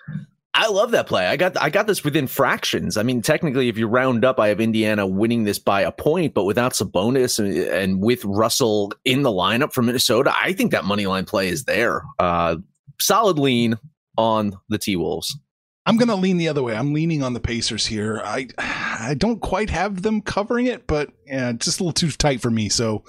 I 0.53 0.67
love 0.67 0.91
that 0.91 1.07
play. 1.07 1.25
I 1.25 1.37
got 1.37 1.55
I 1.55 1.69
got 1.69 1.87
this 1.87 2.03
within 2.03 2.27
fractions. 2.27 2.97
I 2.97 3.03
mean, 3.03 3.21
technically, 3.21 3.69
if 3.69 3.77
you 3.77 3.87
round 3.87 4.25
up, 4.25 4.39
I 4.39 4.49
have 4.49 4.59
Indiana 4.59 5.07
winning 5.07 5.45
this 5.45 5.59
by 5.59 5.81
a 5.81 5.91
point, 5.91 6.33
but 6.33 6.43
without 6.43 6.73
Sabonis 6.73 7.39
and, 7.39 7.55
and 7.55 8.01
with 8.01 8.25
Russell 8.25 8.91
in 9.05 9.23
the 9.23 9.29
lineup 9.29 9.71
for 9.71 9.81
Minnesota, 9.81 10.33
I 10.37 10.51
think 10.53 10.71
that 10.71 10.83
money 10.83 11.05
line 11.07 11.25
play 11.25 11.47
is 11.47 11.63
there. 11.63 12.03
Uh, 12.19 12.57
solid 12.99 13.39
lean 13.39 13.77
on 14.17 14.57
the 14.67 14.77
T 14.77 14.97
Wolves. 14.97 15.37
I'm 15.85 15.97
gonna 15.97 16.15
lean 16.15 16.37
the 16.37 16.49
other 16.49 16.61
way. 16.61 16.75
I'm 16.75 16.93
leaning 16.93 17.23
on 17.23 17.33
the 17.33 17.39
Pacers 17.39 17.85
here. 17.85 18.21
I 18.23 18.49
I 18.57 19.15
don't 19.17 19.39
quite 19.39 19.69
have 19.69 20.01
them 20.01 20.21
covering 20.21 20.67
it, 20.67 20.85
but 20.85 21.11
yeah, 21.25 21.51
it's 21.51 21.65
just 21.65 21.79
a 21.79 21.83
little 21.83 21.93
too 21.93 22.11
tight 22.11 22.41
for 22.41 22.51
me. 22.51 22.67
So 22.67 23.03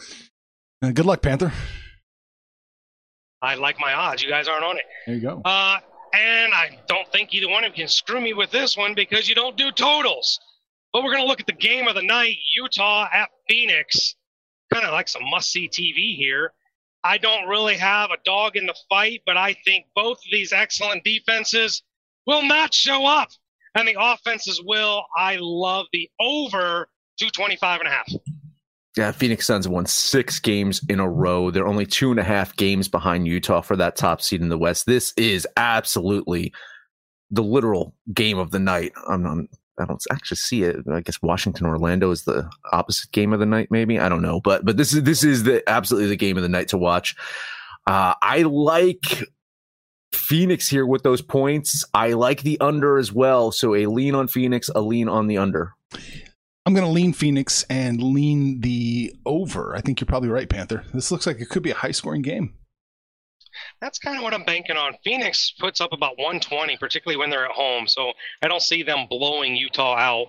uh, 0.80 0.92
good 0.92 1.06
luck, 1.06 1.22
Panther. 1.22 1.52
I 3.42 3.56
like 3.56 3.80
my 3.80 3.92
odds. 3.92 4.22
You 4.22 4.30
guys 4.30 4.46
aren't 4.46 4.64
on 4.64 4.76
it. 4.78 4.84
There 5.06 5.16
you 5.16 5.20
go. 5.20 5.42
Uh, 5.44 5.78
and 6.12 6.52
I 6.52 6.78
don't 6.88 7.10
think 7.12 7.32
either 7.32 7.48
one 7.48 7.64
of 7.64 7.70
you 7.70 7.84
can 7.84 7.88
screw 7.88 8.20
me 8.20 8.34
with 8.34 8.50
this 8.50 8.76
one 8.76 8.94
because 8.94 9.28
you 9.28 9.34
don't 9.34 9.56
do 9.56 9.70
totals. 9.72 10.38
But 10.92 11.02
we're 11.02 11.12
going 11.12 11.24
to 11.24 11.28
look 11.28 11.40
at 11.40 11.46
the 11.46 11.52
game 11.52 11.88
of 11.88 11.94
the 11.94 12.02
night 12.02 12.36
Utah 12.54 13.08
at 13.12 13.30
Phoenix. 13.48 14.14
Kind 14.72 14.84
of 14.84 14.92
like 14.92 15.08
some 15.08 15.28
must 15.30 15.50
see 15.50 15.68
TV 15.68 16.16
here. 16.16 16.52
I 17.04 17.18
don't 17.18 17.48
really 17.48 17.76
have 17.76 18.10
a 18.10 18.18
dog 18.24 18.56
in 18.56 18.66
the 18.66 18.76
fight, 18.88 19.22
but 19.26 19.36
I 19.36 19.54
think 19.64 19.86
both 19.94 20.18
of 20.18 20.30
these 20.30 20.52
excellent 20.52 21.02
defenses 21.02 21.82
will 22.26 22.42
not 22.42 22.72
show 22.74 23.06
up. 23.06 23.28
And 23.74 23.88
the 23.88 23.96
offenses 23.98 24.60
will. 24.62 25.04
I 25.16 25.38
love 25.40 25.86
the 25.92 26.10
over 26.20 26.88
225 27.18 27.80
and 27.80 27.88
a 27.88 27.90
half. 27.90 28.12
Yeah, 28.96 29.10
Phoenix 29.10 29.46
Suns 29.46 29.66
won 29.66 29.86
six 29.86 30.38
games 30.38 30.82
in 30.88 31.00
a 31.00 31.08
row. 31.08 31.50
They're 31.50 31.66
only 31.66 31.86
two 31.86 32.10
and 32.10 32.20
a 32.20 32.24
half 32.24 32.54
games 32.56 32.88
behind 32.88 33.26
Utah 33.26 33.62
for 33.62 33.74
that 33.76 33.96
top 33.96 34.20
seed 34.20 34.42
in 34.42 34.50
the 34.50 34.58
West. 34.58 34.84
This 34.84 35.14
is 35.16 35.46
absolutely 35.56 36.52
the 37.30 37.42
literal 37.42 37.94
game 38.12 38.38
of 38.38 38.50
the 38.50 38.58
night. 38.58 38.92
I'm, 39.08 39.24
I'm, 39.24 39.48
I 39.78 39.86
don't 39.86 40.02
actually 40.10 40.36
see 40.36 40.64
it. 40.64 40.76
I 40.92 41.00
guess 41.00 41.22
Washington 41.22 41.66
Orlando 41.66 42.10
is 42.10 42.24
the 42.24 42.48
opposite 42.72 43.10
game 43.12 43.32
of 43.32 43.40
the 43.40 43.46
night. 43.46 43.68
Maybe 43.70 43.98
I 43.98 44.10
don't 44.10 44.20
know, 44.20 44.40
but 44.40 44.64
but 44.64 44.76
this 44.76 44.92
is 44.92 45.02
this 45.04 45.24
is 45.24 45.44
the 45.44 45.66
absolutely 45.66 46.10
the 46.10 46.16
game 46.16 46.36
of 46.36 46.42
the 46.42 46.48
night 46.50 46.68
to 46.68 46.78
watch. 46.78 47.16
Uh, 47.86 48.14
I 48.20 48.42
like 48.42 49.24
Phoenix 50.12 50.68
here 50.68 50.86
with 50.86 51.02
those 51.02 51.22
points. 51.22 51.84
I 51.94 52.12
like 52.12 52.42
the 52.42 52.60
under 52.60 52.98
as 52.98 53.12
well. 53.12 53.50
So 53.50 53.74
a 53.74 53.86
lean 53.86 54.14
on 54.14 54.28
Phoenix, 54.28 54.68
a 54.74 54.82
lean 54.82 55.08
on 55.08 55.26
the 55.26 55.38
under. 55.38 55.72
I'm 56.64 56.74
gonna 56.74 56.90
lean 56.90 57.12
Phoenix 57.12 57.64
and 57.68 58.02
lean 58.02 58.60
the 58.60 59.14
over. 59.26 59.74
I 59.74 59.80
think 59.80 60.00
you're 60.00 60.06
probably 60.06 60.28
right, 60.28 60.48
Panther. 60.48 60.84
This 60.94 61.10
looks 61.10 61.26
like 61.26 61.40
it 61.40 61.48
could 61.48 61.62
be 61.62 61.70
a 61.70 61.74
high 61.74 61.90
scoring 61.90 62.22
game. 62.22 62.54
That's 63.80 63.98
kind 63.98 64.16
of 64.16 64.22
what 64.22 64.32
I'm 64.32 64.44
banking 64.44 64.76
on. 64.76 64.94
Phoenix 65.04 65.52
puts 65.58 65.80
up 65.80 65.92
about 65.92 66.16
120, 66.18 66.76
particularly 66.78 67.18
when 67.18 67.30
they're 67.30 67.44
at 67.44 67.50
home. 67.50 67.86
So 67.86 68.12
I 68.42 68.48
don't 68.48 68.62
see 68.62 68.82
them 68.82 69.06
blowing 69.10 69.56
Utah 69.56 69.96
out. 69.96 70.26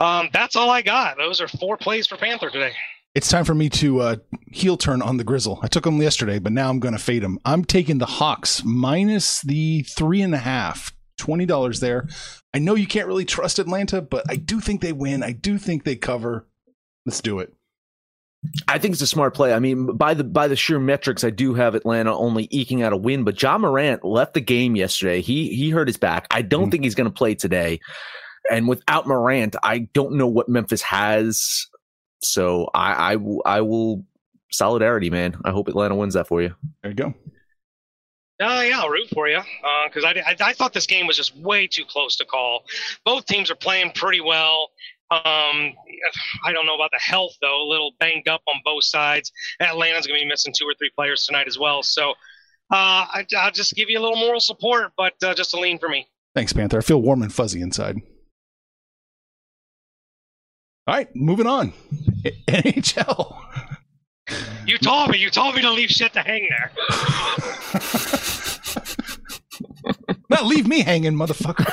Um, 0.00 0.30
that's 0.32 0.56
all 0.56 0.70
I 0.70 0.82
got. 0.82 1.16
Those 1.16 1.40
are 1.40 1.48
four 1.48 1.76
plays 1.76 2.06
for 2.06 2.16
Panther 2.16 2.50
today. 2.50 2.72
It's 3.14 3.28
time 3.30 3.44
for 3.44 3.54
me 3.54 3.70
to 3.70 4.00
uh, 4.00 4.16
heel 4.52 4.76
turn 4.76 5.00
on 5.00 5.16
the 5.16 5.24
Grizzle. 5.24 5.58
I 5.62 5.68
took 5.68 5.84
them 5.84 6.00
yesterday, 6.02 6.38
but 6.38 6.52
now 6.52 6.68
I'm 6.68 6.80
going 6.80 6.92
to 6.92 7.00
fade 7.00 7.22
them. 7.22 7.38
I'm 7.44 7.64
taking 7.64 7.98
the 7.98 8.06
Hawks 8.06 8.62
minus 8.64 9.40
the 9.42 9.82
three 9.82 10.20
and 10.20 10.34
a 10.34 10.38
half. 10.38 10.92
Twenty 11.16 11.46
dollars 11.46 11.80
there. 11.80 12.08
I 12.52 12.58
know 12.58 12.74
you 12.74 12.86
can't 12.86 13.06
really 13.06 13.24
trust 13.24 13.58
Atlanta, 13.58 14.00
but 14.00 14.24
I 14.28 14.36
do 14.36 14.60
think 14.60 14.80
they 14.80 14.92
win. 14.92 15.22
I 15.22 15.32
do 15.32 15.58
think 15.58 15.84
they 15.84 15.96
cover. 15.96 16.46
Let's 17.04 17.20
do 17.20 17.38
it. 17.38 17.52
I 18.68 18.78
think 18.78 18.92
it's 18.92 19.02
a 19.02 19.06
smart 19.06 19.34
play. 19.34 19.52
I 19.52 19.58
mean, 19.58 19.96
by 19.96 20.14
the 20.14 20.24
by 20.24 20.48
the 20.48 20.56
sheer 20.56 20.78
metrics, 20.78 21.24
I 21.24 21.30
do 21.30 21.54
have 21.54 21.74
Atlanta 21.74 22.16
only 22.16 22.48
eking 22.50 22.82
out 22.82 22.92
a 22.92 22.96
win. 22.96 23.24
But 23.24 23.40
Ja 23.40 23.58
Morant 23.58 24.04
left 24.04 24.34
the 24.34 24.40
game 24.40 24.76
yesterday. 24.76 25.20
He 25.20 25.54
he 25.54 25.70
hurt 25.70 25.88
his 25.88 25.96
back. 25.96 26.26
I 26.30 26.42
don't 26.42 26.68
mm 26.68 26.70
think 26.70 26.84
he's 26.84 26.94
going 26.94 27.08
to 27.08 27.14
play 27.14 27.34
today. 27.34 27.80
And 28.50 28.68
without 28.68 29.06
Morant, 29.06 29.56
I 29.62 29.88
don't 29.94 30.14
know 30.14 30.28
what 30.28 30.48
Memphis 30.48 30.82
has. 30.82 31.66
So 32.22 32.68
I 32.74 33.14
I, 33.14 33.16
I 33.44 33.60
will 33.62 34.04
solidarity, 34.52 35.10
man. 35.10 35.36
I 35.44 35.50
hope 35.50 35.68
Atlanta 35.68 35.94
wins 35.96 36.14
that 36.14 36.28
for 36.28 36.42
you. 36.42 36.54
There 36.82 36.90
you 36.90 36.96
go. 36.96 37.14
Uh, 38.38 38.62
yeah, 38.68 38.80
I'll 38.80 38.90
root 38.90 39.08
for 39.14 39.28
you 39.28 39.40
because 39.86 40.04
uh, 40.04 40.08
I, 40.08 40.22
I, 40.26 40.36
I 40.40 40.52
thought 40.52 40.74
this 40.74 40.86
game 40.86 41.06
was 41.06 41.16
just 41.16 41.34
way 41.36 41.66
too 41.66 41.84
close 41.88 42.16
to 42.16 42.24
call. 42.26 42.64
Both 43.04 43.24
teams 43.26 43.50
are 43.50 43.54
playing 43.54 43.92
pretty 43.94 44.20
well. 44.20 44.70
Um, 45.10 45.72
I 46.44 46.52
don't 46.52 46.66
know 46.66 46.74
about 46.74 46.90
the 46.90 46.98
health 46.98 47.32
though. 47.40 47.62
A 47.62 47.68
little 47.68 47.92
banged 47.98 48.28
up 48.28 48.42
on 48.46 48.56
both 48.64 48.84
sides. 48.84 49.32
Atlanta's 49.60 50.06
going 50.06 50.18
to 50.18 50.24
be 50.24 50.28
missing 50.28 50.52
two 50.56 50.66
or 50.66 50.74
three 50.78 50.90
players 50.94 51.24
tonight 51.24 51.46
as 51.46 51.58
well. 51.58 51.82
So 51.82 52.10
uh, 52.70 53.06
I, 53.10 53.26
will 53.32 53.50
just 53.52 53.74
give 53.74 53.88
you 53.88 53.98
a 53.98 54.02
little 54.02 54.18
moral 54.18 54.40
support, 54.40 54.92
but 54.96 55.14
uh, 55.22 55.32
just 55.34 55.54
a 55.54 55.60
lean 55.60 55.78
for 55.78 55.88
me. 55.88 56.08
Thanks, 56.34 56.52
Panther. 56.52 56.78
I 56.78 56.82
feel 56.82 57.00
warm 57.00 57.22
and 57.22 57.32
fuzzy 57.32 57.62
inside. 57.62 57.96
All 60.88 60.94
right, 60.94 61.08
moving 61.16 61.46
on. 61.46 61.72
NHL. 62.48 63.65
You 64.66 64.78
told 64.78 65.10
me. 65.10 65.18
You 65.18 65.30
told 65.30 65.54
me 65.54 65.62
to 65.62 65.70
leave 65.70 65.90
shit 65.90 66.12
to 66.14 66.20
hang 66.20 66.48
there. 66.48 66.72
Not 70.28 70.46
leave 70.46 70.66
me 70.66 70.80
hanging, 70.80 71.14
motherfucker. 71.14 71.66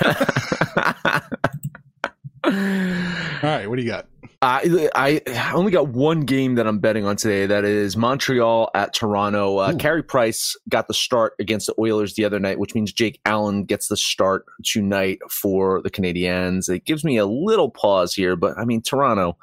All 3.44 3.50
right, 3.50 3.68
what 3.68 3.78
do 3.78 3.82
you 3.82 3.90
got? 3.90 4.08
I 4.44 4.90
I 4.94 5.52
only 5.54 5.72
got 5.72 5.88
one 5.88 6.22
game 6.22 6.56
that 6.56 6.68
I'm 6.68 6.80
betting 6.80 7.06
on 7.06 7.16
today. 7.16 7.46
That 7.46 7.64
is 7.64 7.96
Montreal 7.96 8.70
at 8.76 8.94
Toronto. 8.94 9.58
Uh, 9.58 9.74
Carey 9.78 10.04
Price 10.04 10.58
got 10.68 10.88
the 10.88 10.94
start 10.94 11.34
against 11.40 11.68
the 11.68 11.74
Oilers 11.80 12.16
the 12.16 12.26
other 12.26 12.40
night, 12.40 12.60
which 12.60 12.76
means 12.76 12.92
Jake 12.92 13.22
Allen 13.26 13.64
gets 13.64 13.88
the 13.88 13.96
start 13.96 14.46
tonight 14.66 15.20
for 15.30 15.82
the 15.82 15.90
Canadiens. 15.90 16.70
It 16.70 16.84
gives 16.84 17.06
me 17.06 17.16
a 17.18 17.26
little 17.26 17.70
pause 17.70 18.14
here, 18.14 18.36
but 18.36 18.58
I 18.58 18.66
mean 18.66 18.82
Toronto 18.82 19.38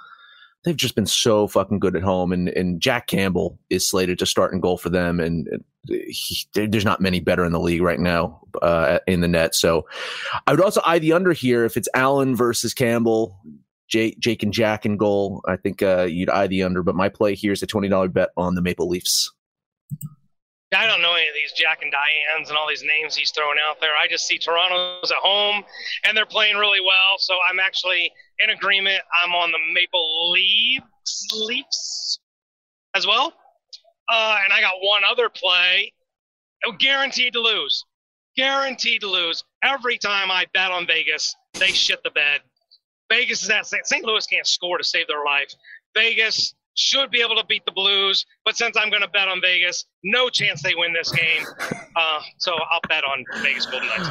they've 0.64 0.76
just 0.76 0.95
been 0.95 1.07
so 1.07 1.47
fucking 1.47 1.79
good 1.79 1.97
at 1.97 2.02
home. 2.02 2.33
And, 2.33 2.49
and 2.50 2.81
Jack 2.81 3.07
Campbell 3.07 3.59
is 3.71 3.88
slated 3.88 4.19
to 4.19 4.26
start 4.26 4.52
and 4.52 4.61
goal 4.61 4.76
for 4.76 4.90
them. 4.90 5.21
And 5.21 5.49
he, 5.87 6.47
there's 6.55 6.85
not 6.85 7.00
many 7.00 7.21
better 7.21 7.45
in 7.45 7.52
the 7.52 7.61
league 7.61 7.83
right 7.83 8.00
now 8.00 8.40
uh, 8.61 8.99
in 9.07 9.21
the 9.21 9.29
net. 9.29 9.55
So 9.55 9.87
I 10.47 10.52
would 10.52 10.61
also 10.61 10.83
eye 10.85 10.99
the 10.99 11.12
under 11.12 11.33
here 11.33 11.64
if 11.64 11.76
it's 11.76 11.88
Allen 11.95 12.37
versus 12.37 12.75
Campbell. 12.75 13.38
Jake, 13.88 14.21
Jake 14.21 14.43
and 14.45 14.52
Jack 14.52 14.87
in 14.87 14.97
goal. 14.97 15.43
I 15.49 15.57
think 15.57 15.83
uh, 15.83 16.02
you'd 16.02 16.31
eye 16.31 16.47
the 16.47 16.62
under, 16.62 16.83
but 16.85 16.95
my 16.95 17.09
play 17.09 17.35
here 17.35 17.50
is 17.50 17.61
a 17.62 17.67
twenty 17.67 17.88
dollar 17.88 18.09
bet 18.09 18.29
on 18.37 18.55
the 18.55 18.62
Maple 18.62 18.88
Leafs. 18.88 19.33
I 20.73 20.87
don't 20.87 21.02
know 21.02 21.14
any 21.14 21.26
of 21.26 21.35
these 21.35 21.52
Jack 21.52 21.83
and 21.83 21.93
Dianes 21.93 22.49
and 22.49 22.57
all 22.57 22.69
these 22.69 22.85
names 22.85 23.17
he's 23.17 23.33
throwing 23.33 23.59
out 23.69 23.81
there. 23.81 23.90
I 24.00 24.07
just 24.07 24.29
see 24.29 24.38
Toronto's 24.38 25.11
at 25.11 25.17
home 25.17 25.64
and 26.05 26.17
they're 26.17 26.26
playing 26.26 26.57
really 26.57 26.81
well. 26.81 27.19
So 27.19 27.35
I'm 27.50 27.59
actually 27.59 28.12
in 28.42 28.50
agreement. 28.50 29.00
I'm 29.23 29.32
on 29.32 29.50
the 29.52 29.59
Maple 29.73 30.30
Leafs, 30.30 31.28
Leafs 31.32 32.20
as 32.94 33.06
well. 33.06 33.32
Uh, 34.09 34.38
and 34.44 34.52
I 34.52 34.61
got 34.61 34.75
one 34.80 35.02
other 35.09 35.28
play. 35.28 35.92
Oh, 36.64 36.73
guaranteed 36.73 37.32
to 37.35 37.40
lose. 37.40 37.85
Guaranteed 38.37 39.02
to 39.02 39.09
lose. 39.09 39.44
Every 39.62 39.99
time 39.99 40.30
I 40.30 40.47
bet 40.52 40.70
on 40.70 40.87
Vegas, 40.87 41.35
they 41.54 41.68
shit 41.68 42.02
the 42.02 42.11
bed. 42.11 42.40
Vegas 43.11 43.42
is 43.42 43.50
at 43.50 43.66
St. 43.66 44.04
Louis 44.04 44.26
can't 44.26 44.47
score 44.47 44.78
to 44.78 44.85
save 44.85 45.09
their 45.09 45.25
life. 45.25 45.52
Vegas 45.94 46.54
should 46.75 47.11
be 47.11 47.20
able 47.20 47.37
to 47.37 47.44
beat 47.47 47.64
the 47.66 47.73
Blues, 47.73 48.25
but 48.44 48.56
since 48.56 48.76
I'm 48.76 48.90
going 48.90 49.02
to 49.02 49.09
bet 49.09 49.28
on 49.28 49.40
Vegas, 49.40 49.87
no 50.04 50.28
chance 50.28 50.62
they 50.62 50.75
win 50.75 50.92
this 50.92 51.11
game. 51.11 51.44
Uh, 51.97 52.20
so 52.38 52.52
I'll 52.52 52.80
bet 52.88 53.04
on 53.04 53.25
Vegas 53.42 53.66
Golden 53.66 53.88
Knights. 53.88 54.09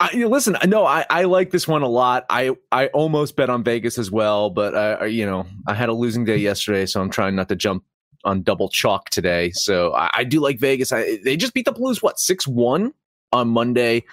I, 0.00 0.10
you 0.12 0.20
know, 0.20 0.28
listen, 0.28 0.56
no, 0.66 0.86
I, 0.86 1.04
I 1.10 1.24
like 1.24 1.50
this 1.50 1.68
one 1.68 1.82
a 1.82 1.88
lot. 1.88 2.24
I, 2.30 2.56
I 2.72 2.86
almost 2.88 3.36
bet 3.36 3.50
on 3.50 3.62
Vegas 3.62 3.98
as 3.98 4.10
well, 4.10 4.48
but 4.48 4.74
uh, 4.74 5.04
you 5.04 5.26
know, 5.26 5.46
I 5.68 5.74
had 5.74 5.90
a 5.90 5.92
losing 5.92 6.24
day 6.24 6.38
yesterday, 6.38 6.86
so 6.86 7.02
I'm 7.02 7.10
trying 7.10 7.36
not 7.36 7.50
to 7.50 7.56
jump 7.56 7.84
on 8.24 8.42
double 8.42 8.70
chalk 8.70 9.10
today. 9.10 9.50
So 9.50 9.94
I, 9.94 10.10
I 10.14 10.24
do 10.24 10.40
like 10.40 10.58
Vegas. 10.58 10.90
I, 10.90 11.18
they 11.22 11.36
just 11.36 11.52
beat 11.52 11.66
the 11.66 11.72
Blues 11.72 12.02
what 12.02 12.18
six 12.18 12.48
one 12.48 12.94
on 13.32 13.48
Monday. 13.48 14.04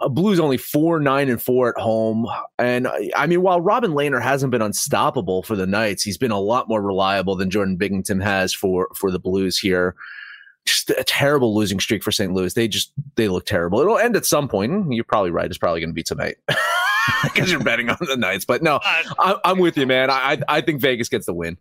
Uh, 0.00 0.08
Blues 0.10 0.38
only 0.38 0.58
four 0.58 1.00
nine 1.00 1.30
and 1.30 1.40
four 1.40 1.70
at 1.70 1.80
home, 1.80 2.26
and 2.58 2.86
I 3.16 3.26
mean, 3.26 3.40
while 3.40 3.62
Robin 3.62 3.92
Lehner 3.92 4.20
hasn't 4.20 4.50
been 4.50 4.62
unstoppable 4.62 5.42
for 5.42 5.56
the 5.56 5.66
Knights, 5.66 6.02
he's 6.02 6.18
been 6.18 6.32
a 6.32 6.40
lot 6.40 6.68
more 6.68 6.82
reliable 6.82 7.34
than 7.34 7.48
Jordan 7.48 7.78
Binnington 7.78 8.22
has 8.22 8.52
for 8.52 8.88
for 8.94 9.10
the 9.10 9.20
Blues 9.20 9.58
here. 9.58 9.94
Just 10.66 10.90
a 10.90 11.04
terrible 11.04 11.54
losing 11.54 11.78
streak 11.78 12.02
for 12.02 12.10
St. 12.10 12.32
Louis. 12.32 12.54
They 12.54 12.68
just 12.68 12.92
they 13.16 13.28
look 13.28 13.44
terrible. 13.46 13.80
It'll 13.80 13.98
end 13.98 14.16
at 14.16 14.24
some 14.24 14.48
point. 14.48 14.92
You're 14.92 15.04
probably 15.04 15.30
right. 15.30 15.46
It's 15.46 15.58
probably 15.58 15.80
going 15.80 15.90
to 15.90 15.94
be 15.94 16.02
tonight 16.02 16.36
because 17.24 17.50
you're 17.50 17.62
betting 17.62 17.90
on 17.90 17.98
the 18.00 18.16
Knights. 18.16 18.44
But 18.44 18.62
no, 18.62 18.76
uh, 18.76 19.36
I, 19.44 19.50
am 19.50 19.58
with 19.58 19.76
you, 19.76 19.86
man. 19.86 20.10
I 20.10 20.40
I 20.48 20.60
think 20.62 20.80
Vegas 20.80 21.08
gets 21.08 21.26
the 21.26 21.34
win. 21.34 21.58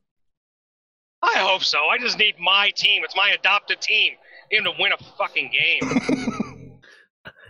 I 1.21 1.37
hope 1.37 1.63
so. 1.63 1.79
I 1.85 1.97
just 1.97 2.17
need 2.17 2.35
my 2.39 2.71
team. 2.75 3.03
It's 3.03 3.15
my 3.15 3.29
adopted 3.29 3.81
team. 3.81 4.13
Need 4.51 4.63
to 4.63 4.73
win 4.77 4.91
a 4.91 5.03
fucking 5.17 5.51
game. 5.51 6.53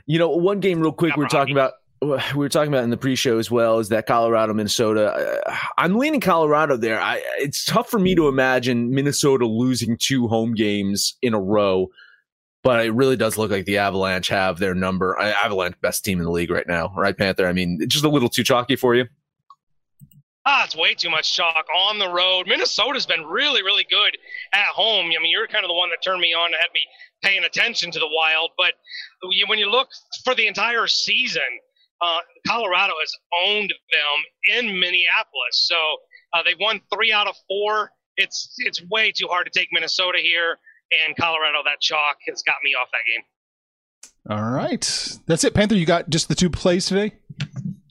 You 0.05 0.19
know, 0.19 0.29
one 0.29 0.59
game 0.59 0.81
real 0.81 0.91
quick 0.91 1.15
We're 1.15 1.27
talking 1.27 1.53
about 1.53 1.73
we 2.03 2.39
were 2.39 2.49
talking 2.49 2.71
about 2.71 2.83
in 2.83 2.89
the 2.89 2.97
pre-show 2.97 3.37
as 3.37 3.49
well 3.49 3.79
is 3.79 3.89
that 3.89 4.05
Colorado 4.05 4.53
Minnesota. 4.53 5.41
Uh, 5.45 5.55
I'm 5.77 5.97
leaning 5.97 6.19
Colorado 6.19 6.77
there. 6.77 6.99
I, 6.99 7.21
it's 7.39 7.65
tough 7.65 7.89
for 7.89 7.99
me 7.99 8.15
to 8.15 8.27
imagine 8.27 8.91
Minnesota 8.91 9.45
losing 9.45 9.97
two 9.97 10.27
home 10.27 10.53
games 10.53 11.17
in 11.21 11.33
a 11.33 11.39
row, 11.39 11.87
but 12.63 12.85
it 12.85 12.93
really 12.93 13.15
does 13.15 13.37
look 13.37 13.51
like 13.51 13.65
the 13.65 13.77
Avalanche 13.77 14.27
have 14.29 14.59
their 14.59 14.75
number. 14.75 15.19
Avalanche 15.19 15.75
best 15.81 16.05
team 16.05 16.19
in 16.19 16.25
the 16.25 16.31
league 16.31 16.51
right 16.51 16.67
now, 16.67 16.93
right, 16.95 17.17
Panther? 17.17 17.47
I 17.47 17.53
mean, 17.53 17.79
just 17.87 18.05
a 18.05 18.09
little 18.09 18.29
too 18.29 18.43
chalky 18.43 18.75
for 18.75 18.95
you. 18.95 19.05
Ah, 20.45 20.65
it's 20.65 20.75
way 20.75 20.93
too 20.93 21.09
much 21.09 21.33
chalk 21.33 21.65
on 21.73 21.99
the 21.99 22.09
road. 22.09 22.47
Minnesota's 22.47 23.05
been 23.05 23.25
really, 23.25 23.63
really 23.63 23.85
good 23.89 24.17
at 24.51 24.65
home. 24.65 25.05
I 25.05 25.21
mean, 25.21 25.31
you're 25.31 25.47
kind 25.47 25.63
of 25.63 25.69
the 25.69 25.73
one 25.73 25.89
that 25.91 26.03
turned 26.03 26.19
me 26.19 26.33
on 26.33 26.47
and 26.47 26.55
had 26.55 26.67
me 26.73 26.81
paying 27.21 27.45
attention 27.45 27.91
to 27.91 27.99
the 27.99 28.09
Wild. 28.11 28.51
But 28.57 28.73
when 29.47 29.57
you 29.57 29.71
look 29.71 29.87
for 30.25 30.35
the 30.35 30.45
entire 30.45 30.85
season, 30.87 31.41
uh, 32.01 32.19
Colorado 32.47 32.93
has 32.99 33.13
owned 33.45 33.73
them 33.91 34.57
in 34.57 34.79
Minneapolis. 34.79 35.51
So 35.53 35.75
uh, 36.33 36.43
they've 36.43 36.59
won 36.59 36.81
three 36.93 37.11
out 37.11 37.27
of 37.27 37.35
four. 37.47 37.91
It's 38.17 38.55
it's 38.59 38.81
way 38.89 39.11
too 39.11 39.27
hard 39.29 39.49
to 39.51 39.59
take 39.59 39.69
Minnesota 39.71 40.19
here 40.21 40.57
and 41.05 41.15
Colorado. 41.15 41.59
That 41.65 41.79
chalk 41.81 42.17
has 42.27 42.43
got 42.43 42.55
me 42.63 42.71
off 42.79 42.89
that 42.91 43.01
game. 43.11 43.23
All 44.29 44.51
right, 44.51 45.19
that's 45.25 45.43
it, 45.43 45.53
Panther. 45.53 45.75
You 45.75 45.85
got 45.85 46.09
just 46.09 46.29
the 46.29 46.35
two 46.35 46.49
plays 46.49 46.85
today. 46.85 47.13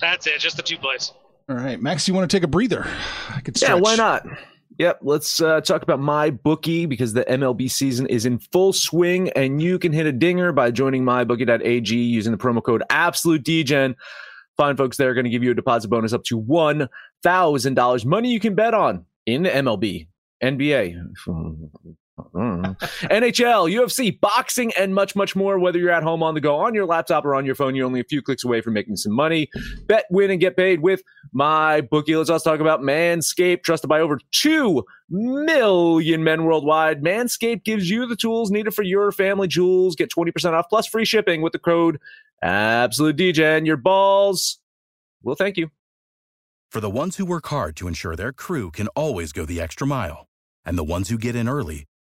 That's 0.00 0.26
it, 0.26 0.38
just 0.38 0.56
the 0.56 0.62
two 0.62 0.78
plays. 0.78 1.12
All 1.49 1.56
right, 1.56 1.80
Max, 1.80 2.09
you 2.09 2.14
want 2.14 2.30
to 2.30 2.37
take 2.37 2.44
a 2.44 2.49
breather? 2.49 2.87
I 3.30 3.40
could 3.40 3.61
yeah, 3.61 3.75
why 3.75 3.97
not? 3.97 4.26
Yep, 4.82 4.98
let's 5.02 5.40
uh, 5.40 5.60
talk 5.60 5.82
about 5.82 6.00
MyBookie 6.00 6.88
because 6.88 7.12
the 7.12 7.24
MLB 7.26 7.70
season 7.70 8.08
is 8.08 8.26
in 8.26 8.40
full 8.40 8.72
swing, 8.72 9.30
and 9.30 9.62
you 9.62 9.78
can 9.78 9.92
hit 9.92 10.06
a 10.06 10.12
dinger 10.12 10.50
by 10.50 10.72
joining 10.72 11.04
mybookie.ag 11.04 11.94
using 11.94 12.32
the 12.32 12.36
promo 12.36 12.60
code 12.60 12.82
Absolute 12.90 13.44
Degen. 13.44 13.94
Fine 14.56 14.76
folks, 14.76 14.96
they're 14.96 15.14
going 15.14 15.22
to 15.22 15.30
give 15.30 15.44
you 15.44 15.52
a 15.52 15.54
deposit 15.54 15.86
bonus 15.86 16.12
up 16.12 16.24
to 16.24 16.36
one 16.36 16.88
thousand 17.22 17.74
dollars, 17.74 18.04
money 18.04 18.32
you 18.32 18.40
can 18.40 18.56
bet 18.56 18.74
on 18.74 19.06
in 19.24 19.44
MLB, 19.44 20.08
NBA. 20.42 21.00
Mm-hmm. 22.35 23.07
NHL, 23.07 23.73
UFC, 23.73 24.19
boxing, 24.21 24.73
and 24.79 24.95
much, 24.95 25.14
much 25.14 25.37
more. 25.37 25.59
Whether 25.59 25.79
you're 25.79 25.91
at 25.91 26.02
home 26.02 26.23
on 26.23 26.35
the 26.35 26.41
go, 26.41 26.57
on 26.57 26.75
your 26.75 26.87
laptop, 26.87 27.25
or 27.25 27.35
on 27.35 27.45
your 27.45 27.55
phone, 27.55 27.75
you're 27.75 27.87
only 27.87 28.00
a 28.00 28.05
few 28.05 28.23
clicks 28.23 28.45
away 28.45 28.61
from 28.61 28.75
making 28.75 28.97
some 28.97 29.12
money. 29.12 29.49
Bet, 29.87 30.07
win, 30.11 30.31
and 30.31 30.41
get 30.41 30.57
paid 30.57 30.81
with 30.81 31.02
MyBookie. 31.35 32.17
Let's 32.17 32.31
also 32.31 32.50
talk 32.50 32.61
about 32.61 32.81
Manscaped, 32.81 33.62
trusted 33.62 33.88
by 33.88 34.00
over 34.00 34.19
2 34.33 34.85
million 35.11 36.25
men 36.25 36.45
worldwide. 36.45 37.02
Manscaped 37.02 37.64
gives 37.64 37.91
you 37.91 38.07
the 38.07 38.17
tools 38.17 38.50
needed 38.50 38.75
for 38.75 38.83
your 38.83 39.12
family 39.12 39.49
jewels. 39.49 39.97
Get 39.97 40.11
20% 40.11 40.52
off 40.52 40.67
plus 40.69 40.87
free 40.87 41.05
shipping 41.05 41.43
with 41.43 41.52
the 41.52 41.59
code 41.59 41.99
Absolute 42.43 43.17
DJ, 43.17 43.57
and 43.57 43.67
your 43.67 43.76
balls 43.76 44.59
will 45.23 45.37
thank 45.37 45.57
you. 45.57 45.71
For 46.73 46.81
the 46.81 46.91
ones 46.91 47.17
who 47.17 47.25
work 47.25 47.47
hard 47.47 47.76
to 47.76 47.87
ensure 47.87 48.17
their 48.17 48.33
crew 48.33 48.71
can 48.71 48.88
always 48.88 49.33
go 49.33 49.45
the 49.45 49.61
extra 49.61 49.87
mile, 49.87 50.26
and 50.64 50.76
the 50.76 50.85
ones 50.85 51.09
who 51.09 51.19
get 51.19 51.37
in 51.37 51.49
early 51.49 51.85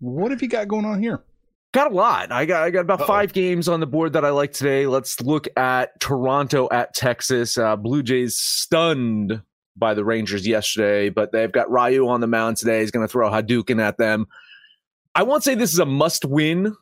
what 0.00 0.30
have 0.30 0.42
you 0.42 0.48
got 0.48 0.68
going 0.68 0.84
on 0.84 1.02
here? 1.02 1.22
Got 1.72 1.90
a 1.90 1.94
lot. 1.94 2.30
I 2.30 2.44
got 2.44 2.62
I 2.62 2.70
got 2.70 2.82
about 2.82 3.00
Uh-oh. 3.00 3.06
five 3.06 3.32
games 3.32 3.68
on 3.68 3.80
the 3.80 3.86
board 3.86 4.12
that 4.12 4.24
I 4.24 4.30
like 4.30 4.52
today. 4.52 4.86
Let's 4.86 5.20
look 5.20 5.48
at 5.56 5.98
Toronto 6.00 6.68
at 6.70 6.94
Texas. 6.94 7.58
Uh, 7.58 7.74
Blue 7.74 8.02
Jays 8.02 8.36
stunned 8.36 9.42
by 9.76 9.94
the 9.94 10.04
Rangers 10.04 10.46
yesterday, 10.46 11.08
but 11.08 11.32
they've 11.32 11.50
got 11.50 11.70
Ryu 11.70 12.06
on 12.08 12.20
the 12.20 12.28
mound 12.28 12.58
today. 12.58 12.80
He's 12.80 12.92
going 12.92 13.04
to 13.04 13.10
throw 13.10 13.28
Hadouken 13.28 13.82
at 13.82 13.98
them. 13.98 14.28
I 15.16 15.24
won't 15.24 15.42
say 15.42 15.54
this 15.56 15.72
is 15.72 15.80
a 15.80 15.86
must 15.86 16.24
win 16.24 16.76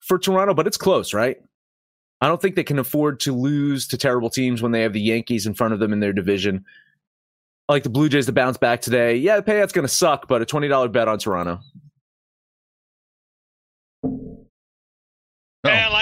for 0.00 0.18
Toronto, 0.18 0.52
but 0.52 0.66
it's 0.66 0.76
close, 0.76 1.14
right? 1.14 1.36
I 2.20 2.28
don't 2.28 2.40
think 2.40 2.56
they 2.56 2.64
can 2.64 2.78
afford 2.78 3.20
to 3.20 3.32
lose 3.32 3.86
to 3.88 3.98
terrible 3.98 4.30
teams 4.30 4.62
when 4.62 4.72
they 4.72 4.82
have 4.82 4.92
the 4.92 5.00
Yankees 5.00 5.46
in 5.46 5.54
front 5.54 5.74
of 5.74 5.80
them 5.80 5.92
in 5.92 6.00
their 6.00 6.12
division. 6.12 6.64
I 7.68 7.74
like 7.74 7.82
the 7.82 7.90
Blue 7.90 8.08
Jays 8.08 8.26
to 8.26 8.32
bounce 8.32 8.56
back 8.56 8.80
today. 8.80 9.16
Yeah, 9.16 9.36
the 9.36 9.42
payout's 9.42 9.72
going 9.72 9.86
to 9.86 9.92
suck, 9.92 10.26
but 10.28 10.42
a 10.42 10.46
$20 10.46 10.90
bet 10.92 11.08
on 11.08 11.18
Toronto. 11.18 11.60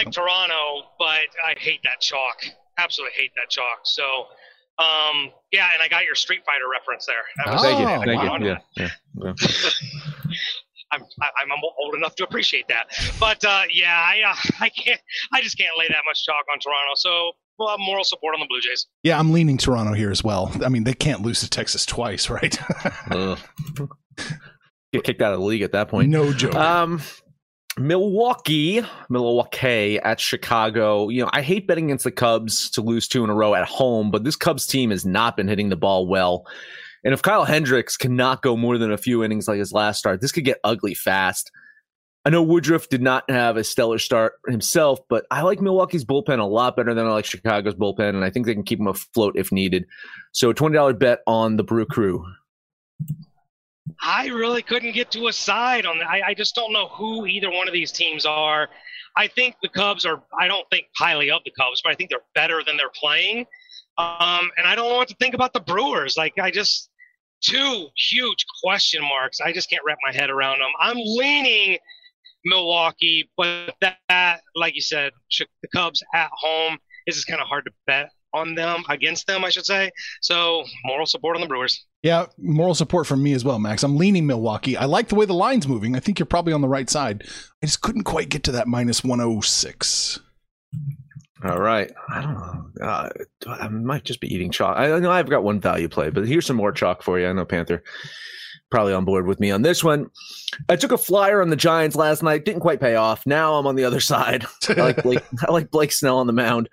Like 0.04 0.12
Toronto, 0.12 0.88
but 0.98 1.26
I 1.46 1.54
hate 1.58 1.80
that 1.84 2.00
chalk. 2.00 2.44
Absolutely 2.78 3.14
hate 3.20 3.30
that 3.36 3.50
chalk. 3.50 3.80
So, 3.84 4.02
um, 4.78 5.30
yeah, 5.52 5.68
and 5.74 5.82
I 5.82 5.88
got 5.88 6.04
your 6.04 6.14
Street 6.14 6.40
Fighter 6.46 6.64
reference 6.70 7.06
there. 7.06 7.16
That 7.44 7.52
was- 7.52 7.62
Oh, 7.62 7.64
Thank 7.64 7.80
you. 8.06 8.16
Thank 8.16 8.40
you. 8.42 8.48
Yeah, 8.48 8.58
yeah, 8.76 8.88
yeah. 9.24 9.32
I'm 10.92 11.02
I- 11.22 11.30
I'm 11.42 11.48
old 11.78 11.94
enough 11.94 12.14
to 12.16 12.24
appreciate 12.24 12.68
that. 12.68 12.86
But 13.18 13.42
uh, 13.44 13.62
yeah, 13.72 13.94
I 13.94 14.22
uh, 14.30 14.34
I 14.60 14.68
can't. 14.68 15.00
I 15.32 15.40
just 15.40 15.56
can't 15.56 15.76
lay 15.78 15.88
that 15.88 16.02
much 16.06 16.24
chalk 16.24 16.44
on 16.52 16.58
Toronto. 16.58 16.92
So, 16.96 17.32
well, 17.58 17.68
have 17.70 17.80
moral 17.80 18.04
support 18.04 18.34
on 18.34 18.40
the 18.40 18.46
Blue 18.46 18.60
Jays. 18.60 18.86
Yeah, 19.02 19.18
I'm 19.18 19.32
leaning 19.32 19.56
Toronto 19.56 19.94
here 19.94 20.10
as 20.10 20.22
well. 20.22 20.52
I 20.64 20.68
mean, 20.68 20.84
they 20.84 20.92
can't 20.94 21.22
lose 21.22 21.40
to 21.40 21.48
Texas 21.48 21.86
twice, 21.86 22.28
right? 22.30 22.58
Get 24.92 25.04
kicked 25.04 25.22
out 25.22 25.32
of 25.32 25.40
the 25.40 25.46
league 25.46 25.62
at 25.62 25.72
that 25.72 25.88
point. 25.88 26.10
no 26.10 26.32
joke. 26.34 26.54
Um, 26.54 27.00
Milwaukee, 27.78 28.82
Milwaukee 29.08 29.98
at 29.98 30.20
Chicago. 30.20 31.08
You 31.08 31.22
know, 31.22 31.30
I 31.32 31.42
hate 31.42 31.66
betting 31.66 31.86
against 31.86 32.04
the 32.04 32.10
Cubs 32.10 32.68
to 32.70 32.82
lose 32.82 33.08
two 33.08 33.24
in 33.24 33.30
a 33.30 33.34
row 33.34 33.54
at 33.54 33.66
home, 33.66 34.10
but 34.10 34.24
this 34.24 34.36
Cubs 34.36 34.66
team 34.66 34.90
has 34.90 35.06
not 35.06 35.36
been 35.36 35.48
hitting 35.48 35.70
the 35.70 35.76
ball 35.76 36.06
well. 36.06 36.46
And 37.04 37.14
if 37.14 37.22
Kyle 37.22 37.44
Hendricks 37.44 37.96
cannot 37.96 38.42
go 38.42 38.56
more 38.56 38.78
than 38.78 38.92
a 38.92 38.98
few 38.98 39.24
innings 39.24 39.48
like 39.48 39.58
his 39.58 39.72
last 39.72 39.98
start, 39.98 40.20
this 40.20 40.32
could 40.32 40.44
get 40.44 40.60
ugly 40.62 40.94
fast. 40.94 41.50
I 42.24 42.30
know 42.30 42.42
Woodruff 42.42 42.88
did 42.88 43.02
not 43.02 43.28
have 43.28 43.56
a 43.56 43.64
stellar 43.64 43.98
start 43.98 44.34
himself, 44.46 45.00
but 45.08 45.26
I 45.32 45.42
like 45.42 45.60
Milwaukee's 45.60 46.04
bullpen 46.04 46.38
a 46.38 46.44
lot 46.44 46.76
better 46.76 46.94
than 46.94 47.06
I 47.06 47.10
like 47.10 47.24
Chicago's 47.24 47.74
bullpen, 47.74 48.10
and 48.10 48.24
I 48.24 48.30
think 48.30 48.46
they 48.46 48.54
can 48.54 48.62
keep 48.62 48.78
him 48.78 48.86
afloat 48.86 49.34
if 49.36 49.50
needed. 49.50 49.86
So, 50.30 50.50
a 50.50 50.54
twenty 50.54 50.76
dollar 50.76 50.92
bet 50.92 51.20
on 51.26 51.56
the 51.56 51.64
Brew 51.64 51.84
Crew. 51.84 52.24
I 54.00 54.28
really 54.28 54.62
couldn't 54.62 54.92
get 54.92 55.10
to 55.12 55.28
a 55.28 55.32
side 55.32 55.86
on 55.86 55.98
that. 55.98 56.08
I, 56.08 56.22
I 56.28 56.34
just 56.34 56.54
don't 56.54 56.72
know 56.72 56.88
who 56.88 57.26
either 57.26 57.50
one 57.50 57.68
of 57.68 57.74
these 57.74 57.92
teams 57.92 58.24
are. 58.24 58.68
I 59.16 59.26
think 59.26 59.56
the 59.62 59.68
Cubs 59.68 60.04
are. 60.04 60.22
I 60.38 60.48
don't 60.48 60.68
think 60.70 60.86
highly 60.96 61.30
of 61.30 61.42
the 61.44 61.50
Cubs, 61.50 61.82
but 61.82 61.92
I 61.92 61.94
think 61.94 62.10
they're 62.10 62.20
better 62.34 62.62
than 62.64 62.76
they're 62.76 62.90
playing. 62.94 63.46
Um, 63.98 64.50
and 64.56 64.66
I 64.66 64.74
don't 64.74 64.96
what 64.96 65.08
to 65.08 65.14
think 65.16 65.34
about 65.34 65.52
the 65.52 65.60
Brewers. 65.60 66.16
Like 66.16 66.38
I 66.38 66.50
just 66.50 66.90
two 67.42 67.88
huge 67.96 68.46
question 68.62 69.02
marks. 69.02 69.40
I 69.40 69.52
just 69.52 69.68
can't 69.68 69.82
wrap 69.84 69.98
my 70.06 70.12
head 70.12 70.30
around 70.30 70.60
them. 70.60 70.70
I'm 70.80 70.96
leaning 70.96 71.78
Milwaukee, 72.44 73.30
but 73.36 73.74
that, 73.80 74.40
like 74.54 74.74
you 74.74 74.82
said, 74.82 75.12
the 75.38 75.68
Cubs 75.74 76.02
at 76.14 76.30
home. 76.32 76.78
This 77.06 77.16
is 77.16 77.24
kind 77.24 77.40
of 77.40 77.48
hard 77.48 77.64
to 77.66 77.72
bet 77.86 78.10
on 78.32 78.54
them 78.54 78.84
against 78.88 79.26
them, 79.26 79.44
I 79.44 79.50
should 79.50 79.66
say. 79.66 79.90
So 80.20 80.64
moral 80.84 81.06
support 81.06 81.36
on 81.36 81.42
the 81.42 81.48
Brewers. 81.48 81.84
Yeah, 82.02 82.26
moral 82.36 82.74
support 82.74 83.06
from 83.06 83.22
me 83.22 83.32
as 83.32 83.44
well, 83.44 83.58
Max. 83.58 83.82
I'm 83.82 83.96
leaning 83.96 84.26
Milwaukee. 84.26 84.76
I 84.76 84.86
like 84.86 85.08
the 85.08 85.14
way 85.14 85.24
the 85.24 85.34
line's 85.34 85.68
moving. 85.68 85.94
I 85.94 86.00
think 86.00 86.18
you're 86.18 86.26
probably 86.26 86.52
on 86.52 86.60
the 86.60 86.68
right 86.68 86.90
side. 86.90 87.24
I 87.62 87.66
just 87.66 87.80
couldn't 87.80 88.02
quite 88.02 88.28
get 88.28 88.42
to 88.44 88.52
that 88.52 88.66
minus 88.66 89.04
106. 89.04 90.18
All 91.44 91.58
right. 91.60 91.90
I 92.08 92.20
don't 92.20 92.34
know. 92.34 92.86
Uh, 92.86 93.08
I 93.46 93.68
might 93.68 94.04
just 94.04 94.20
be 94.20 94.32
eating 94.32 94.50
chalk. 94.50 94.76
I 94.76 94.98
know 94.98 95.10
I've 95.10 95.30
got 95.30 95.44
one 95.44 95.60
value 95.60 95.88
play, 95.88 96.10
but 96.10 96.26
here's 96.26 96.46
some 96.46 96.56
more 96.56 96.72
chalk 96.72 97.02
for 97.02 97.18
you. 97.20 97.28
I 97.28 97.32
know 97.32 97.44
Panther 97.44 97.82
probably 98.72 98.94
on 98.94 99.04
board 99.04 99.26
with 99.26 99.38
me 99.38 99.52
on 99.52 99.62
this 99.62 99.84
one. 99.84 100.10
I 100.68 100.76
took 100.76 100.90
a 100.90 100.98
flyer 100.98 101.40
on 101.40 101.50
the 101.50 101.56
Giants 101.56 101.94
last 101.94 102.22
night. 102.22 102.44
Didn't 102.44 102.60
quite 102.60 102.80
pay 102.80 102.96
off. 102.96 103.24
Now 103.26 103.54
I'm 103.54 103.66
on 103.66 103.76
the 103.76 103.84
other 103.84 104.00
side. 104.00 104.44
I 104.68 104.72
like 104.72 105.02
Blake, 105.02 105.22
I 105.46 105.52
like 105.52 105.70
Blake 105.70 105.92
Snell 105.92 106.18
on 106.18 106.26
the 106.26 106.32
mound. 106.32 106.68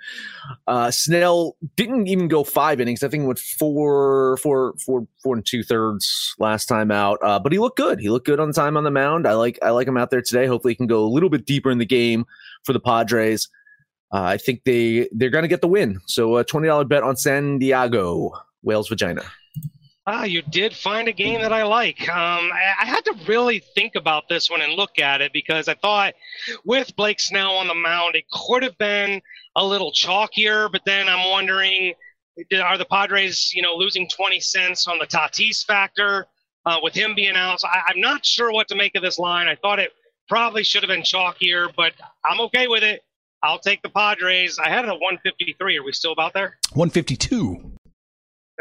Uh, 0.66 0.90
Snell 0.90 1.56
didn't 1.76 2.08
even 2.08 2.28
go 2.28 2.44
five 2.44 2.80
innings. 2.80 3.04
I 3.04 3.10
think 3.10 3.22
he 3.22 3.28
went 3.28 3.38
four, 3.38 4.38
four, 4.38 4.74
four, 4.84 5.06
four 5.22 5.36
and 5.36 5.46
two 5.46 5.62
thirds 5.62 6.34
last 6.40 6.66
time 6.66 6.90
out. 6.90 7.20
Uh, 7.22 7.38
but 7.38 7.52
he 7.52 7.60
looked 7.60 7.78
good. 7.78 8.00
He 8.00 8.10
looked 8.10 8.26
good 8.26 8.40
on 8.40 8.52
time 8.54 8.78
on 8.78 8.86
the 8.86 8.92
mound. 8.92 9.28
I 9.28 9.34
like 9.34 9.60
I 9.62 9.70
like 9.70 9.88
him 9.88 9.98
out 9.98 10.10
there 10.10 10.22
today. 10.22 10.48
Hopefully, 10.48 10.72
he 10.72 10.78
can 10.78 10.88
go 10.88 11.04
a 11.04 11.08
little 11.08 11.30
bit 11.30 11.46
deeper 11.46 11.70
in 11.70 11.78
the 11.78 11.86
game 11.86 12.26
for 12.64 12.74
the 12.74 12.80
Padres. 12.80 13.50
Uh, 14.12 14.24
I 14.24 14.38
think 14.38 14.64
they 14.64 15.08
they're 15.12 15.30
going 15.30 15.44
to 15.44 15.50
get 15.50 15.62
the 15.62 15.68
win. 15.68 16.00
So 16.08 16.38
a 16.38 16.44
twenty 16.44 16.68
dollar 16.68 16.86
bet 16.86 17.04
on 17.04 17.18
San 17.18 17.60
Diego 17.60 18.32
Wales 18.64 18.88
vagina. 18.88 19.24
Ah, 20.12 20.24
you 20.24 20.42
did 20.42 20.74
find 20.76 21.08
a 21.08 21.12
game 21.12 21.40
that 21.42 21.54
I 21.54 21.62
like. 21.62 22.02
Um, 22.10 22.50
I, 22.52 22.74
I 22.82 22.86
had 22.86 23.06
to 23.06 23.16
really 23.28 23.60
think 23.60 23.94
about 23.94 24.28
this 24.28 24.50
one 24.50 24.60
and 24.60 24.74
look 24.74 24.98
at 24.98 25.22
it 25.22 25.32
because 25.32 25.68
I 25.68 25.76
thought 25.76 26.16
with 26.66 26.96
Blake 26.96 27.20
Snell 27.20 27.52
on 27.52 27.68
the 27.68 27.76
mound, 27.76 28.16
it 28.16 28.24
could 28.32 28.64
have 28.64 28.76
been 28.80 29.22
a 29.56 29.64
little 29.64 29.92
chalkier. 29.92 30.72
But 30.72 30.82
then 30.84 31.08
I'm 31.08 31.30
wondering, 31.30 31.94
are 32.60 32.80
the 32.80 32.86
Padres, 32.86 33.52
you 33.54 33.62
know, 33.62 33.76
losing 33.76 34.10
20 34.10 34.40
cents 34.40 34.88
on 34.88 34.98
the 34.98 35.06
Tatis 35.06 35.64
factor 35.64 36.26
uh, 36.66 36.78
with 36.82 36.96
him 36.96 37.14
being 37.14 37.36
out? 37.36 37.62
So 37.62 37.68
I, 37.68 37.82
I'm 37.90 38.02
not 38.02 38.26
sure 38.26 38.52
what 38.52 38.68
to 38.70 38.76
make 38.76 38.96
of 38.96 39.04
this 39.04 39.20
line. 39.20 39.48
I 39.48 39.58
thought 39.58 39.78
it 39.78 39.92
probably 40.28 40.64
should 40.64 40.82
have 40.82 40.90
been 40.90 41.04
chalkier, 41.04 41.72
but 41.78 41.94
I'm 42.26 42.42
okay 42.42 42.68
with 42.68 42.82
it. 42.82 43.04
I'll 43.44 43.60
take 43.60 43.84
the 43.84 43.90
Padres. 43.90 44.58
I 44.58 44.70
had 44.70 44.86
it 44.86 44.88
at 44.88 45.00
153. 45.00 45.78
Are 45.78 45.84
we 45.84 45.92
still 45.92 46.14
about 46.14 46.34
there? 46.34 46.58
152. 46.74 47.74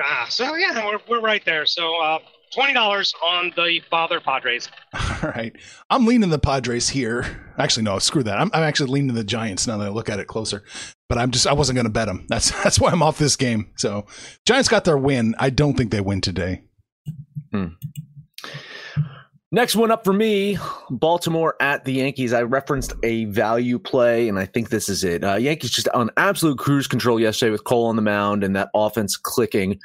Ah, 0.01 0.27
so 0.29 0.55
yeah, 0.55 0.87
we're, 0.87 0.99
we're 1.09 1.21
right 1.21 1.45
there. 1.45 1.67
So 1.67 2.01
uh, 2.01 2.19
twenty 2.55 2.73
dollars 2.73 3.13
on 3.25 3.53
the 3.57 3.81
Father 3.91 4.21
Padres. 4.21 4.69
All 4.95 5.31
right. 5.31 5.55
I'm 5.91 6.07
leaning 6.07 6.31
the 6.31 6.39
Padres 6.39 6.89
here. 6.89 7.45
Actually, 7.59 7.83
no, 7.83 7.99
screw 7.99 8.23
that. 8.23 8.39
I'm, 8.39 8.51
I'm 8.55 8.63
actually 8.63 8.91
leaning 8.91 9.15
the 9.15 9.25
Giants 9.25 9.67
now 9.67 9.77
that 9.79 9.87
I 9.87 9.91
look 9.91 10.09
at 10.09 10.21
it 10.21 10.27
closer. 10.27 10.63
But 11.09 11.19
I'm 11.19 11.31
just, 11.31 11.47
I 11.47 11.53
wasn't 11.53 11.77
going 11.77 11.87
to 11.87 11.91
bet 11.93 12.07
them. 12.07 12.27
That's, 12.29 12.51
that's 12.63 12.79
why 12.79 12.91
I'm 12.91 13.03
off 13.03 13.19
this 13.19 13.35
game. 13.35 13.71
So 13.77 14.07
Giants 14.47 14.69
got 14.69 14.85
their 14.85 14.99
win. 14.99 15.35
I 15.39 15.51
don't 15.51 15.75
think 15.75 15.91
they 15.91 16.01
win 16.03 16.21
today. 16.21 16.63
Next 19.51 19.77
one 19.77 19.91
up 19.91 20.05
for 20.05 20.13
me, 20.13 20.59
Baltimore 20.91 21.57
at 21.59 21.87
the 21.87 21.95
Yankees. 21.95 22.35
I 22.35 22.43
referenced 22.43 22.93
a 23.03 23.25
value 23.27 23.79
play, 23.79 24.29
and 24.29 24.39
I 24.39 24.45
think 24.45 24.69
this 24.69 24.91
is 24.91 25.05
it. 25.05 25.25
Uh, 25.25 25.37
Yankees 25.37 25.71
just 25.71 25.89
on 25.89 26.11
absolute 26.19 26.59
cruise 26.59 26.87
control 26.87 27.19
yesterday 27.19 27.51
with 27.51 27.65
Cole 27.65 27.87
on 27.87 27.97
the 27.97 28.03
mound 28.03 28.45
and 28.45 28.55
that 28.57 28.69
offense 28.75 29.17
clicking. 29.17 29.81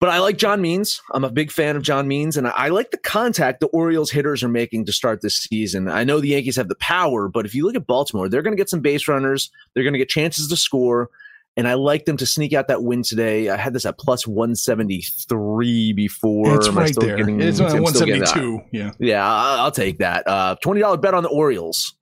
But 0.00 0.10
I 0.10 0.18
like 0.18 0.36
John 0.36 0.60
Means. 0.60 1.00
I'm 1.12 1.24
a 1.24 1.30
big 1.30 1.50
fan 1.50 1.76
of 1.76 1.82
John 1.82 2.06
Means, 2.06 2.36
and 2.36 2.46
I 2.46 2.68
like 2.68 2.90
the 2.90 2.98
contact 2.98 3.60
the 3.60 3.68
Orioles 3.68 4.10
hitters 4.10 4.42
are 4.42 4.48
making 4.48 4.84
to 4.84 4.92
start 4.92 5.22
this 5.22 5.38
season. 5.38 5.88
I 5.88 6.04
know 6.04 6.20
the 6.20 6.28
Yankees 6.28 6.56
have 6.56 6.68
the 6.68 6.74
power, 6.74 7.26
but 7.26 7.46
if 7.46 7.54
you 7.54 7.64
look 7.64 7.76
at 7.76 7.86
Baltimore, 7.86 8.28
they're 8.28 8.42
going 8.42 8.54
to 8.54 8.60
get 8.60 8.68
some 8.68 8.80
base 8.80 9.08
runners. 9.08 9.50
They're 9.72 9.82
going 9.82 9.94
to 9.94 9.98
get 9.98 10.10
chances 10.10 10.48
to 10.48 10.56
score, 10.56 11.08
and 11.56 11.68
I 11.68 11.74
like 11.74 12.04
them 12.04 12.16
to 12.16 12.26
sneak 12.26 12.52
out 12.52 12.68
that 12.68 12.82
win 12.82 13.02
today. 13.02 13.48
I 13.48 13.56
had 13.56 13.72
this 13.72 13.86
at 13.86 13.98
plus 13.98 14.26
173 14.26 15.92
before. 15.92 16.54
It's 16.56 16.68
right 16.68 16.94
there. 16.98 17.16
Getting, 17.16 17.40
it's 17.40 17.60
172. 17.60 18.60
Yeah. 18.72 18.90
Yeah, 18.98 19.26
I'll, 19.26 19.70
take 19.70 19.98
that. 19.98 20.26
Uh, 20.26 20.56
$20 20.64 21.00
bet 21.00 21.14
on 21.14 21.22
the 21.22 21.28
Orioles. 21.28 21.94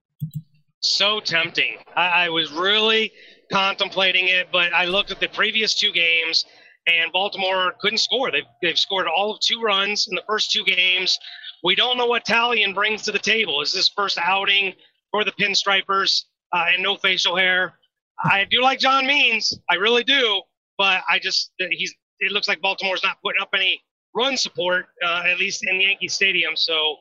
So 0.80 1.20
tempting. 1.20 1.76
I, 1.94 2.24
I 2.24 2.28
was 2.28 2.50
really 2.52 3.12
contemplating 3.52 4.28
it, 4.28 4.48
but 4.50 4.72
I 4.72 4.86
looked 4.86 5.10
at 5.10 5.20
the 5.20 5.28
previous 5.28 5.74
two 5.74 5.92
games– 5.92 6.44
and 6.86 7.12
Baltimore 7.12 7.74
couldn't 7.80 7.98
score. 7.98 8.30
They've, 8.30 8.44
they've 8.60 8.78
scored 8.78 9.06
all 9.06 9.32
of 9.32 9.40
two 9.40 9.60
runs 9.60 10.08
in 10.08 10.14
the 10.14 10.22
first 10.26 10.50
two 10.50 10.64
games. 10.64 11.18
We 11.62 11.74
don't 11.74 11.96
know 11.96 12.06
what 12.06 12.24
Taillon 12.24 12.74
brings 12.74 13.02
to 13.02 13.12
the 13.12 13.18
table. 13.18 13.60
Is 13.62 13.72
this 13.72 13.88
first 13.88 14.18
outing 14.18 14.74
for 15.10 15.24
the 15.24 15.32
Pinstripers 15.32 16.24
uh, 16.52 16.66
and 16.68 16.82
no 16.82 16.96
facial 16.96 17.36
hair? 17.36 17.78
I 18.24 18.46
do 18.50 18.62
like 18.62 18.78
John 18.78 19.06
Means, 19.06 19.58
I 19.70 19.74
really 19.74 20.04
do, 20.04 20.42
but 20.78 21.02
I 21.08 21.18
just 21.18 21.52
he's. 21.58 21.94
It 22.20 22.30
looks 22.30 22.46
like 22.46 22.60
Baltimore's 22.60 23.02
not 23.02 23.16
putting 23.24 23.42
up 23.42 23.48
any 23.52 23.82
run 24.14 24.36
support, 24.36 24.86
uh, 25.04 25.24
at 25.26 25.38
least 25.38 25.66
in 25.66 25.80
Yankee 25.80 26.06
Stadium. 26.06 26.54
So 26.54 26.96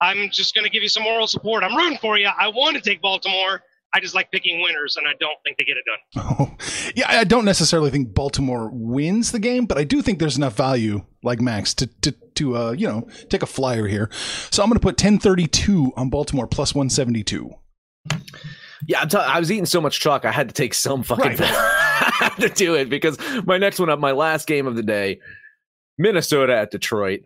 I'm 0.00 0.28
just 0.30 0.54
going 0.54 0.64
to 0.64 0.70
give 0.70 0.82
you 0.82 0.88
some 0.88 1.04
moral 1.04 1.28
support. 1.28 1.62
I'm 1.62 1.76
rooting 1.76 1.98
for 1.98 2.18
you. 2.18 2.28
I 2.38 2.48
want 2.48 2.76
to 2.76 2.82
take 2.82 3.00
Baltimore. 3.00 3.62
I 3.94 4.00
just 4.00 4.14
like 4.14 4.30
picking 4.30 4.60
winners, 4.60 4.96
and 4.96 5.06
I 5.06 5.12
don't 5.20 5.36
think 5.44 5.56
they 5.56 5.64
get 5.64 5.76
it 5.76 5.84
done. 5.86 6.24
Oh, 6.38 6.56
yeah, 6.94 7.06
I 7.08 7.24
don't 7.24 7.44
necessarily 7.44 7.90
think 7.90 8.12
Baltimore 8.12 8.68
wins 8.72 9.32
the 9.32 9.38
game, 9.38 9.64
but 9.66 9.78
I 9.78 9.84
do 9.84 10.02
think 10.02 10.18
there's 10.18 10.36
enough 10.36 10.56
value, 10.56 11.04
like 11.22 11.40
Max, 11.40 11.72
to 11.74 11.86
to 11.86 12.12
to 12.34 12.56
uh, 12.56 12.70
you 12.72 12.86
know 12.88 13.06
take 13.30 13.42
a 13.42 13.46
flyer 13.46 13.86
here. 13.86 14.10
So 14.50 14.62
I'm 14.62 14.68
going 14.68 14.78
to 14.78 14.82
put 14.82 15.00
1032 15.02 15.92
on 15.96 16.10
Baltimore 16.10 16.46
plus 16.46 16.74
172. 16.74 17.54
Yeah, 18.86 19.00
I'm 19.00 19.08
t- 19.08 19.18
i 19.18 19.38
was 19.38 19.50
eating 19.50 19.66
so 19.66 19.80
much 19.80 20.00
chalk, 20.00 20.24
I 20.24 20.32
had 20.32 20.48
to 20.48 20.54
take 20.54 20.74
some 20.74 21.02
fucking 21.02 21.36
right. 21.36 22.32
to 22.40 22.48
do 22.48 22.74
it 22.74 22.88
because 22.88 23.18
my 23.44 23.58
next 23.58 23.80
one 23.80 23.90
up, 23.90 23.98
my 23.98 24.12
last 24.12 24.46
game 24.46 24.66
of 24.66 24.76
the 24.76 24.82
day, 24.82 25.20
Minnesota 25.98 26.56
at 26.56 26.70
Detroit 26.70 27.22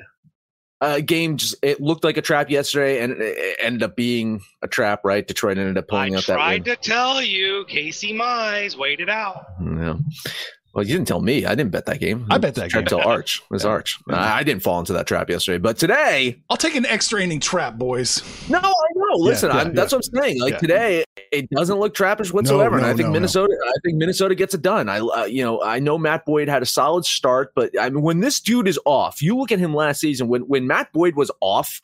uh, 0.81 1.01
game 1.01 1.37
just 1.37 1.57
it 1.63 1.81
looked 1.81 2.05
like 2.05 2.17
a 2.17 2.23
trap 2.23 2.49
yesterday, 2.51 3.03
and 3.03 3.15
it 3.21 3.57
ended 3.61 3.83
up 3.83 3.97
being 3.97 4.41
a 4.63 4.69
trap. 4.69 5.05
Right, 5.05 5.27
Detroit 5.27 5.59
ended 5.59 5.77
up 5.77 5.89
pulling 5.89 6.15
I 6.15 6.19
out 6.19 6.27
that. 6.27 6.39
I 6.39 6.59
tried 6.59 6.65
to 6.65 6.77
tell 6.77 7.23
you, 7.23 7.65
Casey 7.69 8.15
Mize, 8.15 8.77
wait 8.77 9.01
it 9.01 9.11
out. 9.11 9.47
Yeah. 9.63 9.97
Well, 10.73 10.87
you 10.87 10.95
didn't 10.95 11.09
tell 11.09 11.21
me. 11.21 11.45
I 11.47 11.57
didn't 11.57 11.73
bet 11.73 11.87
that 11.87 11.99
game. 11.99 12.27
I 12.31 12.39
bet 12.39 12.55
that 12.55 12.71
game. 12.71 12.85
Tell 12.85 13.01
Arch. 13.01 13.39
It 13.39 13.51
was 13.51 13.65
yeah. 13.65 13.71
Arch. 13.71 13.99
I 14.09 14.45
didn't 14.45 14.63
fall 14.63 14.79
into 14.79 14.93
that 14.93 15.07
trap 15.07 15.29
yesterday, 15.29 15.59
but 15.59 15.77
today 15.77 16.41
I'll 16.49 16.57
take 16.57 16.77
an 16.77 16.87
extra 16.87 17.21
inning 17.21 17.41
trap, 17.41 17.77
boys. 17.77 18.23
No, 18.49 18.59
I 18.59 18.89
know. 18.95 19.17
Listen, 19.17 19.51
yeah, 19.51 19.65
yeah, 19.65 19.69
that's 19.71 19.93
what 19.93 20.07
I'm 20.07 20.23
saying. 20.23 20.41
Like 20.41 20.59
today, 20.59 21.05
it 21.33 21.51
doesn't 21.51 21.81
look 21.81 21.95
trappish 21.95 22.33
whatsoever, 22.33 22.77
no, 22.77 22.83
no, 22.83 22.85
and 22.85 22.87
I 22.87 22.97
think 22.97 23.09
no, 23.09 23.15
Minnesota. 23.15 23.57
I 23.67 23.73
think 23.85 23.97
Minnesota 23.97 24.37
gets 24.37 24.55
it 24.55 24.63
done. 24.63 24.89
I, 24.89 25.01
uh, 25.01 25.25
you 25.25 25.43
know, 25.43 25.61
I 25.61 25.81
know 25.81 25.99
Matt 25.99 26.25
Boyd 26.25 26.49
had 26.49 26.63
a 26.63 26.67
solid 26.67 27.05
start, 27.05 27.53
but 27.57 27.77
I 27.79 27.91
mean, 27.91 28.03
when 28.03 28.21
this 28.21 28.39
dude 28.39 28.69
is 28.69 28.79
off, 28.85 29.21
you 29.21 29.37
look 29.37 29.51
at 29.51 29.59
him 29.59 29.75
last 29.75 30.01
season. 30.01 30.29
When 30.29 30.43
when 30.43 30.69
Matt 30.69 30.93
Boyd 30.93 31.17
was 31.17 31.33
off, 31.41 31.83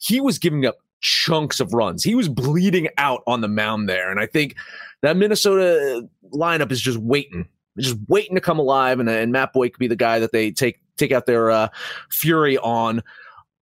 he 0.00 0.20
was 0.20 0.38
giving 0.38 0.66
up 0.66 0.76
chunks 1.00 1.60
of 1.60 1.72
runs. 1.72 2.04
He 2.04 2.14
was 2.14 2.28
bleeding 2.28 2.88
out 2.98 3.22
on 3.26 3.40
the 3.40 3.48
mound 3.48 3.88
there, 3.88 4.10
and 4.10 4.20
I 4.20 4.26
think 4.26 4.54
that 5.00 5.16
Minnesota 5.16 6.06
lineup 6.34 6.70
is 6.70 6.80
just 6.80 6.98
waiting 6.98 7.48
just 7.80 7.96
waiting 8.08 8.34
to 8.34 8.40
come 8.40 8.58
alive, 8.58 9.00
and, 9.00 9.08
and 9.08 9.32
Matt 9.32 9.52
Boyd 9.52 9.72
could 9.72 9.78
be 9.78 9.86
the 9.86 9.96
guy 9.96 10.18
that 10.18 10.32
they 10.32 10.50
take 10.50 10.80
take 10.96 11.12
out 11.12 11.26
their 11.26 11.50
uh, 11.50 11.68
fury 12.10 12.58
on. 12.58 13.02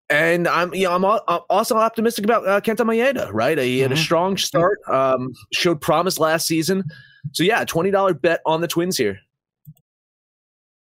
And 0.09 0.47
I'm, 0.47 0.73
you 0.73 0.83
know, 0.83 0.93
I'm, 0.93 1.03
I'm 1.03 1.41
also 1.49 1.77
optimistic 1.77 2.25
about 2.25 2.47
uh, 2.47 2.61
Kenta 2.61 2.85
Maeda. 2.85 3.29
Right, 3.33 3.57
he 3.57 3.79
had 3.79 3.91
mm-hmm. 3.91 3.99
a 3.99 4.03
strong 4.03 4.37
start, 4.37 4.79
um, 4.87 5.33
showed 5.51 5.81
promise 5.81 6.19
last 6.19 6.47
season. 6.47 6.83
So 7.31 7.43
yeah, 7.43 7.63
twenty 7.65 7.91
dollar 7.91 8.13
bet 8.13 8.41
on 8.45 8.61
the 8.61 8.67
Twins 8.67 8.97
here. 8.97 9.19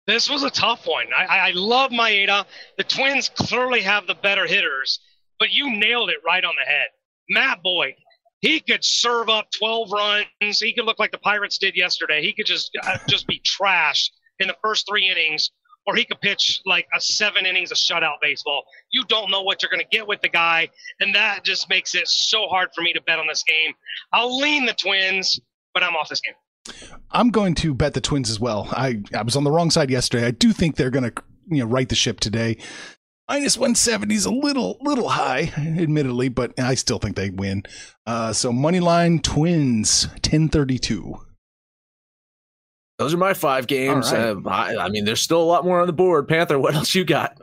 This 0.07 0.29
was 0.29 0.43
a 0.43 0.49
tough 0.49 0.87
one. 0.87 1.05
I, 1.15 1.25
I 1.25 1.51
love 1.51 1.91
Maeda. 1.91 2.45
The 2.77 2.83
Twins 2.83 3.29
clearly 3.29 3.81
have 3.81 4.07
the 4.07 4.15
better 4.15 4.47
hitters, 4.47 4.99
but 5.39 5.51
you 5.51 5.69
nailed 5.69 6.09
it 6.09 6.17
right 6.25 6.43
on 6.43 6.55
the 6.59 6.69
head. 6.69 6.87
Matt 7.29 7.61
Boyd, 7.61 7.93
he 8.41 8.59
could 8.59 8.83
serve 8.83 9.29
up 9.29 9.47
12 9.57 9.91
runs. 9.91 10.59
He 10.59 10.73
could 10.73 10.85
look 10.85 10.99
like 10.99 11.11
the 11.11 11.19
Pirates 11.19 11.57
did 11.57 11.75
yesterday. 11.75 12.21
He 12.21 12.33
could 12.33 12.47
just 12.47 12.71
uh, 12.83 12.97
just 13.07 13.27
be 13.27 13.41
trashed 13.41 14.09
in 14.39 14.47
the 14.47 14.55
first 14.63 14.87
three 14.89 15.07
innings, 15.07 15.51
or 15.85 15.95
he 15.95 16.03
could 16.03 16.19
pitch 16.21 16.59
like 16.65 16.87
a 16.95 16.99
seven 16.99 17.45
innings 17.45 17.71
of 17.71 17.77
shutout 17.77 18.15
baseball. 18.21 18.63
You 18.91 19.03
don't 19.05 19.29
know 19.29 19.43
what 19.43 19.61
you're 19.61 19.69
going 19.69 19.83
to 19.83 19.95
get 19.95 20.07
with 20.07 20.21
the 20.21 20.29
guy, 20.29 20.69
and 20.99 21.13
that 21.13 21.43
just 21.43 21.69
makes 21.69 21.93
it 21.93 22.07
so 22.07 22.47
hard 22.47 22.69
for 22.75 22.81
me 22.81 22.93
to 22.93 23.01
bet 23.01 23.19
on 23.19 23.27
this 23.27 23.43
game. 23.43 23.73
I'll 24.11 24.35
lean 24.35 24.65
the 24.65 24.73
Twins, 24.73 25.39
but 25.73 25.83
I'm 25.83 25.95
off 25.95 26.09
this 26.09 26.21
game. 26.21 26.35
I'm 27.11 27.29
going 27.29 27.55
to 27.55 27.73
bet 27.73 27.93
the 27.93 28.01
Twins 28.01 28.29
as 28.29 28.39
well. 28.39 28.67
I, 28.71 29.01
I 29.15 29.21
was 29.21 29.35
on 29.35 29.43
the 29.43 29.51
wrong 29.51 29.71
side 29.71 29.89
yesterday. 29.89 30.25
I 30.25 30.31
do 30.31 30.51
think 30.51 30.75
they're 30.75 30.91
going 30.91 31.11
to 31.11 31.23
you 31.47 31.63
know 31.63 31.69
right 31.69 31.89
the 31.89 31.95
ship 31.95 32.19
today 32.19 32.57
minus 33.31 33.57
170 33.57 34.13
is 34.13 34.25
a 34.25 34.31
little 34.31 34.77
little 34.81 35.07
high 35.07 35.53
admittedly 35.57 36.27
but 36.27 36.57
i 36.59 36.75
still 36.75 36.99
think 36.99 37.15
they 37.15 37.29
win. 37.29 37.63
Uh, 38.05 38.33
so 38.33 38.51
moneyline 38.51 39.23
twins 39.23 40.07
1032 40.07 41.15
those 42.97 43.13
are 43.13 43.17
my 43.17 43.33
five 43.33 43.67
games. 43.67 44.11
right. 44.11 44.21
uh, 44.21 44.49
I, 44.49 44.85
I, 44.85 44.89
mean 44.89 45.05
there's 45.05 45.21
still 45.21 45.41
a 45.41 45.45
lot 45.45 45.65
more 45.65 45.81
on 45.81 45.87
the 45.87 45.93
board. 45.93 46.27
Panther 46.27 46.59
what 46.59 46.75
else 46.75 46.93
you 46.93 47.05
got? 47.05 47.39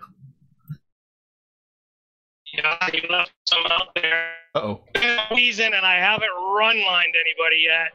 Yeah 2.53 2.89
you 2.93 3.03
left 3.09 3.33
some 3.49 3.65
out 3.71 3.95
there. 3.95 4.33
Oh 4.55 4.83
season 5.35 5.73
and 5.75 5.87
i 5.87 5.97
haven't 5.97 6.29
run 6.29 6.77
lined 6.85 7.15
anybody 7.15 7.63
yet. 7.65 7.93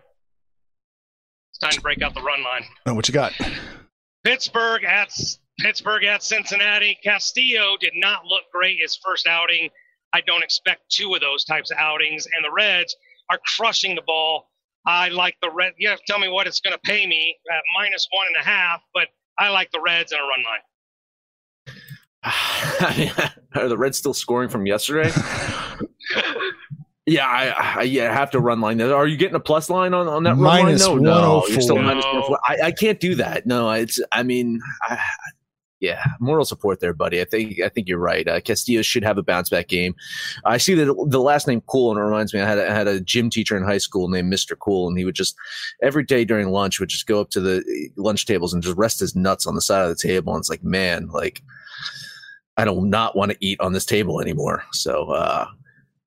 It's 1.52 1.60
time 1.60 1.72
to 1.72 1.82
break 1.82 2.02
out 2.02 2.16
the 2.16 2.22
run 2.22 2.44
line. 2.44 2.64
Oh 2.88 2.96
what 2.96 3.08
you 3.08 3.14
got? 3.14 3.34
Pittsburgh 4.24 4.84
at 4.84 5.12
Pittsburgh 5.64 6.04
at 6.04 6.22
Cincinnati. 6.22 6.98
Castillo 7.02 7.78
did 7.80 7.94
not 7.96 8.26
look 8.26 8.44
great 8.52 8.80
his 8.82 8.98
first 8.98 9.26
outing. 9.28 9.70
I 10.12 10.20
don't 10.22 10.44
expect 10.44 10.90
two 10.90 11.16
of 11.16 11.22
those 11.22 11.46
types 11.46 11.72
of 11.72 11.78
outings. 11.78 12.28
And 12.36 12.44
the 12.44 12.52
Reds 12.52 12.94
are 13.30 13.40
crushing 13.56 13.96
the 13.96 14.02
ball. 14.06 14.52
I 14.86 15.08
like 15.08 15.38
the 15.42 15.50
Reds. 15.50 15.76
You 15.80 15.88
have 15.88 16.00
to 16.00 16.04
tell 16.06 16.20
me 16.20 16.28
what 16.28 16.48
it's 16.48 16.60
going 16.60 16.74
to 16.74 16.80
pay 16.80 17.08
me 17.08 17.38
at 17.50 17.62
minus 17.80 18.06
one 18.12 18.28
and 18.28 18.36
a 18.36 18.46
half, 18.46 18.82
but 18.94 19.08
I 19.40 19.50
like 19.50 19.72
the 19.72 19.80
Reds 19.80 20.12
in 20.12 20.20
a 20.20 20.22
run 20.22 20.44
line. 20.44 20.60
are 23.56 23.70
the 23.70 23.78
Reds 23.78 23.98
still 23.98 24.14
scoring 24.14 24.50
from 24.50 24.66
yesterday? 24.66 25.10
yeah, 27.06 27.26
I, 27.26 27.80
I, 27.80 27.82
yeah, 27.84 28.12
I 28.12 28.14
have 28.14 28.32
to 28.32 28.42
run 28.42 28.60
line. 28.60 28.82
Are 28.82 29.08
you 29.08 29.16
getting 29.16 29.36
a 29.36 29.40
plus 29.40 29.70
line 29.70 29.94
on, 29.94 30.10
on 30.10 30.24
that 30.24 30.36
minus 30.36 30.86
run 30.86 30.96
line? 30.96 31.04
No, 31.04 31.40
no, 31.40 31.48
you're 31.48 31.62
still 31.62 31.82
minus 31.82 32.04
no. 32.04 32.26
Oh 32.30 32.38
I, 32.46 32.58
I 32.66 32.72
can't 32.72 33.00
do 33.00 33.16
that. 33.16 33.46
No, 33.46 33.72
it's. 33.72 34.02
I 34.12 34.24
mean, 34.24 34.60
I, 34.84 35.00
yeah, 35.84 36.02
moral 36.22 36.46
support 36.46 36.80
there, 36.80 36.94
buddy. 36.94 37.20
I 37.20 37.26
think 37.26 37.60
I 37.60 37.68
think 37.68 37.90
you're 37.90 38.00
right. 38.00 38.26
Uh, 38.26 38.40
Castillo 38.40 38.82
should 38.82 39.04
have 39.04 39.18
a 39.18 39.22
bounce 39.22 39.50
back 39.50 39.68
game. 39.68 39.94
I 40.46 40.58
see 40.58 40.76
that 40.76 40.86
the 41.10 41.20
last 41.20 41.46
name 41.46 41.60
Kuhl, 41.60 41.92
and 41.92 42.00
it 42.00 42.04
reminds 42.04 42.34
me. 42.34 42.40
I 42.40 42.48
had 42.48 42.58
a, 42.58 42.72
I 42.72 42.74
had 42.74 42.88
a 42.88 43.02
gym 43.02 43.30
teacher 43.30 43.58
in 43.58 43.64
high 43.64 43.80
school 43.80 44.08
named 44.08 44.30
Mister 44.30 44.56
Cool, 44.56 44.88
and 44.88 44.98
he 44.98 45.04
would 45.04 45.14
just 45.14 45.36
every 45.82 46.06
day 46.06 46.24
during 46.24 46.52
lunch 46.52 46.80
would 46.80 46.88
just 46.88 47.06
go 47.06 47.20
up 47.20 47.32
to 47.32 47.42
the 47.42 47.90
lunch 47.98 48.26
tables 48.26 48.54
and 48.54 48.64
just 48.64 48.78
rest 48.78 49.02
his 49.02 49.14
nuts 49.14 49.46
on 49.46 49.56
the 49.56 49.62
side 49.62 49.84
of 49.84 49.90
the 49.90 50.02
table. 50.02 50.34
And 50.34 50.40
it's 50.40 50.50
like, 50.50 50.64
man, 50.64 51.10
like 51.10 51.44
I 52.56 52.64
do 52.64 52.76
not 52.76 52.86
not 52.86 53.18
want 53.18 53.32
to 53.32 53.38
eat 53.42 53.60
on 53.60 53.74
this 53.74 53.86
table 53.86 54.22
anymore. 54.22 54.64
So 54.72 55.12
uh, 55.12 55.48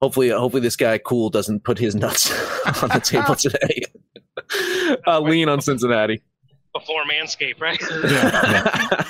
hopefully, 0.00 0.30
hopefully 0.30 0.62
this 0.62 0.76
guy 0.76 0.96
Kuhl 0.96 1.28
doesn't 1.28 1.64
put 1.64 1.78
his 1.78 1.94
nuts 1.94 2.30
on 2.82 2.88
the 2.88 3.00
table 3.00 3.34
today. 3.36 3.82
uh, 5.06 5.20
lean 5.20 5.50
on 5.50 5.60
Cincinnati 5.60 6.22
before 6.78 7.04
Manscaped, 7.04 7.60
right? 7.60 7.80
yeah, 8.04 9.04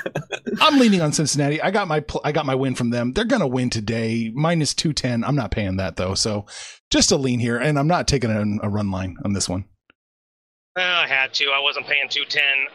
I'm 0.60 0.78
leaning 0.78 1.00
on 1.00 1.12
Cincinnati. 1.12 1.60
I 1.60 1.70
got 1.70 1.88
my 1.88 2.00
pl- 2.00 2.20
I 2.24 2.32
got 2.32 2.46
my 2.46 2.54
win 2.54 2.74
from 2.74 2.90
them. 2.90 3.12
They're 3.12 3.24
gonna 3.24 3.46
win 3.46 3.70
today, 3.70 4.30
minus 4.34 4.74
two 4.74 4.92
ten. 4.92 5.24
I'm 5.24 5.36
not 5.36 5.50
paying 5.50 5.76
that 5.76 5.96
though, 5.96 6.14
so 6.14 6.46
just 6.90 7.12
a 7.12 7.16
lean 7.16 7.40
here, 7.40 7.58
and 7.58 7.78
I'm 7.78 7.88
not 7.88 8.08
taking 8.08 8.30
a, 8.30 8.66
a 8.66 8.68
run 8.68 8.90
line 8.90 9.16
on 9.24 9.32
this 9.32 9.48
one. 9.48 9.64
I 10.76 11.06
had 11.08 11.32
to. 11.34 11.46
I 11.46 11.60
wasn't 11.60 11.86
paying 11.86 12.08
two 12.08 12.24
ten. 12.24 12.66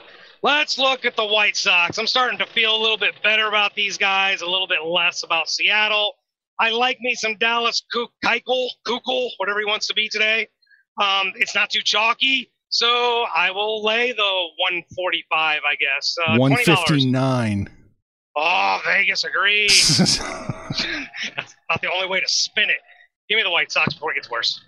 Let's 0.43 0.79
look 0.79 1.05
at 1.05 1.15
the 1.15 1.25
White 1.25 1.55
Sox. 1.55 1.97
I'm 1.99 2.07
starting 2.07 2.39
to 2.39 2.47
feel 2.47 2.75
a 2.75 2.81
little 2.81 2.97
bit 2.97 3.13
better 3.21 3.47
about 3.47 3.75
these 3.75 3.97
guys, 3.97 4.41
a 4.41 4.49
little 4.49 4.67
bit 4.67 4.83
less 4.83 5.23
about 5.23 5.49
Seattle. 5.49 6.15
I 6.59 6.71
like 6.71 6.97
me 6.99 7.13
some 7.15 7.37
Dallas 7.37 7.83
Keuchel, 7.93 8.67
Keuchel, 8.87 9.29
whatever 9.37 9.59
he 9.59 9.65
wants 9.65 9.87
to 9.87 9.93
be 9.93 10.09
today. 10.09 10.47
Um, 11.01 11.31
it's 11.35 11.55
not 11.55 11.69
too 11.69 11.81
chalky. 11.83 12.50
So 12.71 13.25
I 13.35 13.51
will 13.51 13.83
lay 13.83 14.13
the 14.13 14.21
145, 14.21 15.61
I 15.69 15.75
guess. 15.75 16.15
Uh, 16.25 16.37
159. 16.37 17.69
Oh, 18.37 18.81
Vegas 18.85 19.25
agrees. 19.25 19.97
That's 20.17 21.55
not 21.69 21.81
the 21.81 21.91
only 21.93 22.07
way 22.07 22.21
to 22.21 22.27
spin 22.27 22.69
it. 22.69 22.77
Give 23.27 23.35
me 23.35 23.43
the 23.43 23.51
White 23.51 23.73
Sox 23.73 23.93
before 23.93 24.11
it 24.11 24.15
gets 24.15 24.31
worse. 24.31 24.61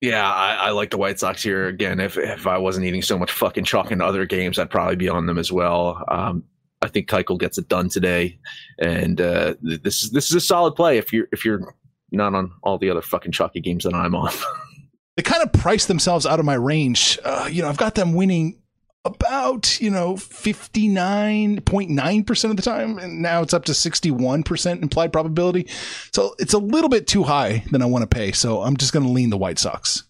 Yeah, 0.00 0.30
I, 0.30 0.54
I, 0.54 0.70
like 0.70 0.90
the 0.90 0.96
White 0.96 1.18
Sox 1.18 1.42
here 1.42 1.68
again. 1.68 2.00
If 2.00 2.16
if 2.16 2.46
I 2.46 2.58
wasn't 2.58 2.86
eating 2.86 3.02
so 3.02 3.18
much 3.18 3.30
fucking 3.30 3.64
chalk 3.64 3.90
in 3.90 4.00
other 4.00 4.26
games, 4.26 4.58
I'd 4.58 4.70
probably 4.70 4.96
be 4.96 5.08
on 5.08 5.26
them 5.26 5.38
as 5.38 5.52
well. 5.52 6.02
Um, 6.08 6.44
I 6.82 6.88
think 6.88 7.08
Keuchel 7.08 7.38
gets 7.38 7.56
it 7.58 7.68
done 7.68 7.88
today, 7.88 8.38
and 8.78 9.20
uh, 9.20 9.54
this 9.62 10.02
is 10.02 10.10
this 10.10 10.28
is 10.28 10.34
a 10.34 10.40
solid 10.40 10.72
play 10.72 10.98
if 10.98 11.12
you're 11.12 11.28
if 11.32 11.44
you're 11.44 11.74
not 12.10 12.34
on 12.34 12.52
all 12.62 12.78
the 12.78 12.90
other 12.90 13.02
fucking 13.02 13.32
chalky 13.32 13.60
games 13.60 13.84
that 13.84 13.94
I'm 13.94 14.14
on. 14.14 14.32
they 15.16 15.22
kind 15.22 15.42
of 15.42 15.52
priced 15.52 15.88
themselves 15.88 16.26
out 16.26 16.40
of 16.40 16.44
my 16.44 16.54
range. 16.54 17.18
Uh, 17.24 17.48
you 17.50 17.62
know, 17.62 17.68
I've 17.68 17.76
got 17.76 17.94
them 17.94 18.14
winning 18.14 18.60
about 19.04 19.80
you 19.80 19.90
know 19.90 20.14
59.9% 20.14 22.50
of 22.50 22.56
the 22.56 22.62
time 22.62 22.98
and 22.98 23.20
now 23.20 23.42
it's 23.42 23.52
up 23.52 23.66
to 23.66 23.72
61% 23.72 24.82
implied 24.82 25.12
probability. 25.12 25.68
So 26.12 26.34
it's 26.38 26.54
a 26.54 26.58
little 26.58 26.88
bit 26.88 27.06
too 27.06 27.24
high 27.24 27.64
than 27.70 27.82
i 27.82 27.86
want 27.86 28.00
to 28.02 28.06
pay 28.06 28.32
so 28.32 28.62
i'm 28.62 28.78
just 28.78 28.94
going 28.94 29.04
to 29.04 29.12
lean 29.12 29.28
the 29.30 29.36
white 29.36 29.58
sox. 29.58 30.04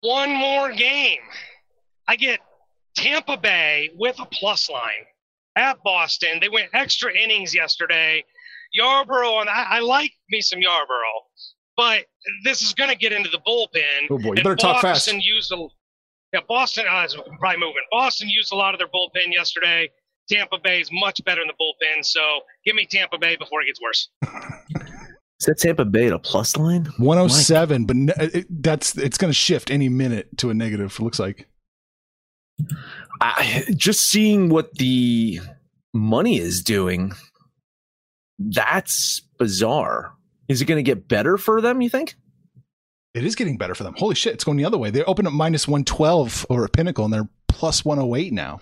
One 0.00 0.30
more 0.30 0.72
game. 0.72 1.20
I 2.08 2.16
get 2.16 2.40
tampa 2.96 3.36
bay 3.36 3.90
with 3.94 4.18
a 4.18 4.24
plus 4.26 4.70
line 4.70 5.04
at 5.56 5.82
boston. 5.82 6.38
They 6.40 6.48
went 6.48 6.70
extra 6.72 7.14
innings 7.14 7.54
yesterday. 7.54 8.24
Yarbrough 8.78 9.42
and 9.42 9.50
i, 9.50 9.66
I 9.68 9.80
like 9.80 10.12
me 10.30 10.40
some 10.40 10.60
yarbrough 10.60 11.20
but 11.76 12.04
this 12.44 12.62
is 12.62 12.74
going 12.74 12.90
to 12.90 12.96
get 12.96 13.12
into 13.12 13.30
the 13.30 13.40
bullpen. 13.46 14.08
Oh 14.10 14.18
boy, 14.18 14.34
you 14.36 14.42
better 14.42 14.56
talk 14.56 14.82
fast. 14.82 15.06
Boston 15.06 15.20
used 15.20 15.52
a, 15.52 15.66
yeah, 16.32 16.40
Boston 16.48 16.84
uh, 16.90 17.04
is 17.04 17.16
probably 17.38 17.60
moving. 17.60 17.82
Boston 17.90 18.28
used 18.28 18.52
a 18.52 18.56
lot 18.56 18.74
of 18.74 18.78
their 18.78 18.88
bullpen 18.88 19.32
yesterday. 19.32 19.90
Tampa 20.28 20.58
Bay 20.62 20.80
is 20.80 20.90
much 20.90 21.22
better 21.24 21.42
in 21.42 21.48
the 21.48 21.54
bullpen, 21.54 22.04
so 22.04 22.20
give 22.64 22.74
me 22.74 22.86
Tampa 22.86 23.18
Bay 23.18 23.36
before 23.36 23.60
it 23.60 23.66
gets 23.66 23.80
worse. 23.80 24.08
Is 25.40 25.46
that 25.46 25.58
Tampa 25.58 25.84
Bay 25.84 26.06
at 26.06 26.12
a 26.12 26.18
plus 26.18 26.56
line? 26.56 26.86
107, 26.96 27.84
but 27.84 27.96
it, 28.18 28.46
that's 28.62 28.96
it's 28.96 29.18
going 29.18 29.30
to 29.30 29.34
shift 29.34 29.70
any 29.70 29.88
minute 29.88 30.28
to 30.38 30.48
a 30.48 30.54
negative. 30.54 30.96
It 30.98 31.02
looks 31.02 31.18
like. 31.18 31.48
I, 33.20 33.64
just 33.76 34.04
seeing 34.04 34.48
what 34.48 34.72
the 34.74 35.40
money 35.92 36.38
is 36.38 36.62
doing, 36.62 37.12
that's 38.38 39.20
bizarre. 39.38 40.14
Is 40.48 40.60
it 40.60 40.66
going 40.66 40.76
to 40.76 40.82
get 40.82 41.08
better 41.08 41.38
for 41.38 41.60
them? 41.60 41.80
You 41.80 41.88
think? 41.88 42.16
It 43.14 43.24
is 43.24 43.36
getting 43.36 43.56
better 43.56 43.74
for 43.74 43.84
them. 43.84 43.94
Holy 43.96 44.14
shit, 44.14 44.34
it's 44.34 44.44
going 44.44 44.58
the 44.58 44.64
other 44.64 44.78
way. 44.78 44.90
They 44.90 45.04
opened 45.04 45.28
up 45.28 45.34
minus 45.34 45.68
112 45.68 46.46
over 46.50 46.64
a 46.64 46.68
pinnacle 46.68 47.04
and 47.04 47.14
they're 47.14 47.28
plus 47.48 47.84
108 47.84 48.32
now. 48.32 48.60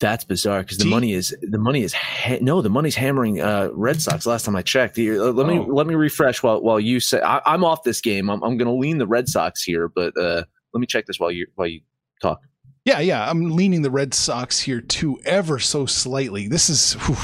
That's 0.00 0.24
bizarre 0.24 0.62
because 0.62 0.78
the 0.78 0.86
money 0.86 1.12
is 1.12 1.36
the 1.42 1.58
money 1.58 1.82
is 1.84 1.92
ha- 1.92 2.38
no 2.40 2.60
the 2.60 2.68
money's 2.68 2.96
hammering 2.96 3.40
uh, 3.40 3.68
Red 3.72 4.02
Sox. 4.02 4.26
Last 4.26 4.44
time 4.44 4.56
I 4.56 4.62
checked, 4.62 4.98
uh, 4.98 5.30
let 5.30 5.46
me 5.46 5.60
oh. 5.60 5.66
let 5.72 5.86
me 5.86 5.94
refresh 5.94 6.42
while 6.42 6.60
while 6.60 6.80
you 6.80 6.98
say 6.98 7.20
I, 7.20 7.54
am 7.54 7.62
off 7.62 7.84
this 7.84 8.00
game. 8.00 8.28
I'm, 8.28 8.42
I'm 8.42 8.56
going 8.56 8.66
to 8.66 8.74
lean 8.74 8.98
the 8.98 9.06
Red 9.06 9.28
Sox 9.28 9.62
here, 9.62 9.86
but 9.88 10.16
uh, 10.18 10.42
let 10.74 10.80
me 10.80 10.88
check 10.88 11.06
this 11.06 11.20
while 11.20 11.30
you 11.30 11.46
while 11.54 11.68
you 11.68 11.82
talk. 12.20 12.40
Yeah, 12.84 12.98
yeah, 12.98 13.30
I'm 13.30 13.50
leaning 13.50 13.82
the 13.82 13.92
Red 13.92 14.12
Sox 14.12 14.58
here 14.58 14.80
too, 14.80 15.20
ever 15.24 15.60
so 15.60 15.86
slightly. 15.86 16.48
This 16.48 16.68
is 16.68 16.94
whew, 16.94 17.16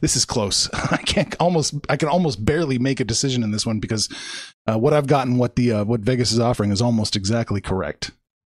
this 0.00 0.16
is 0.16 0.24
close. 0.24 0.70
I 0.90 0.96
can't 0.96 1.34
almost 1.38 1.74
I 1.90 1.96
can 1.96 2.08
almost 2.08 2.42
barely 2.42 2.78
make 2.78 2.98
a 2.98 3.04
decision 3.04 3.42
in 3.42 3.50
this 3.50 3.66
one 3.66 3.78
because 3.78 4.08
uh, 4.66 4.78
what 4.78 4.94
I've 4.94 5.06
gotten, 5.06 5.36
what 5.36 5.56
the 5.56 5.72
uh, 5.72 5.84
what 5.84 6.00
Vegas 6.00 6.32
is 6.32 6.40
offering, 6.40 6.70
is 6.72 6.80
almost 6.80 7.14
exactly 7.14 7.60
correct. 7.60 8.12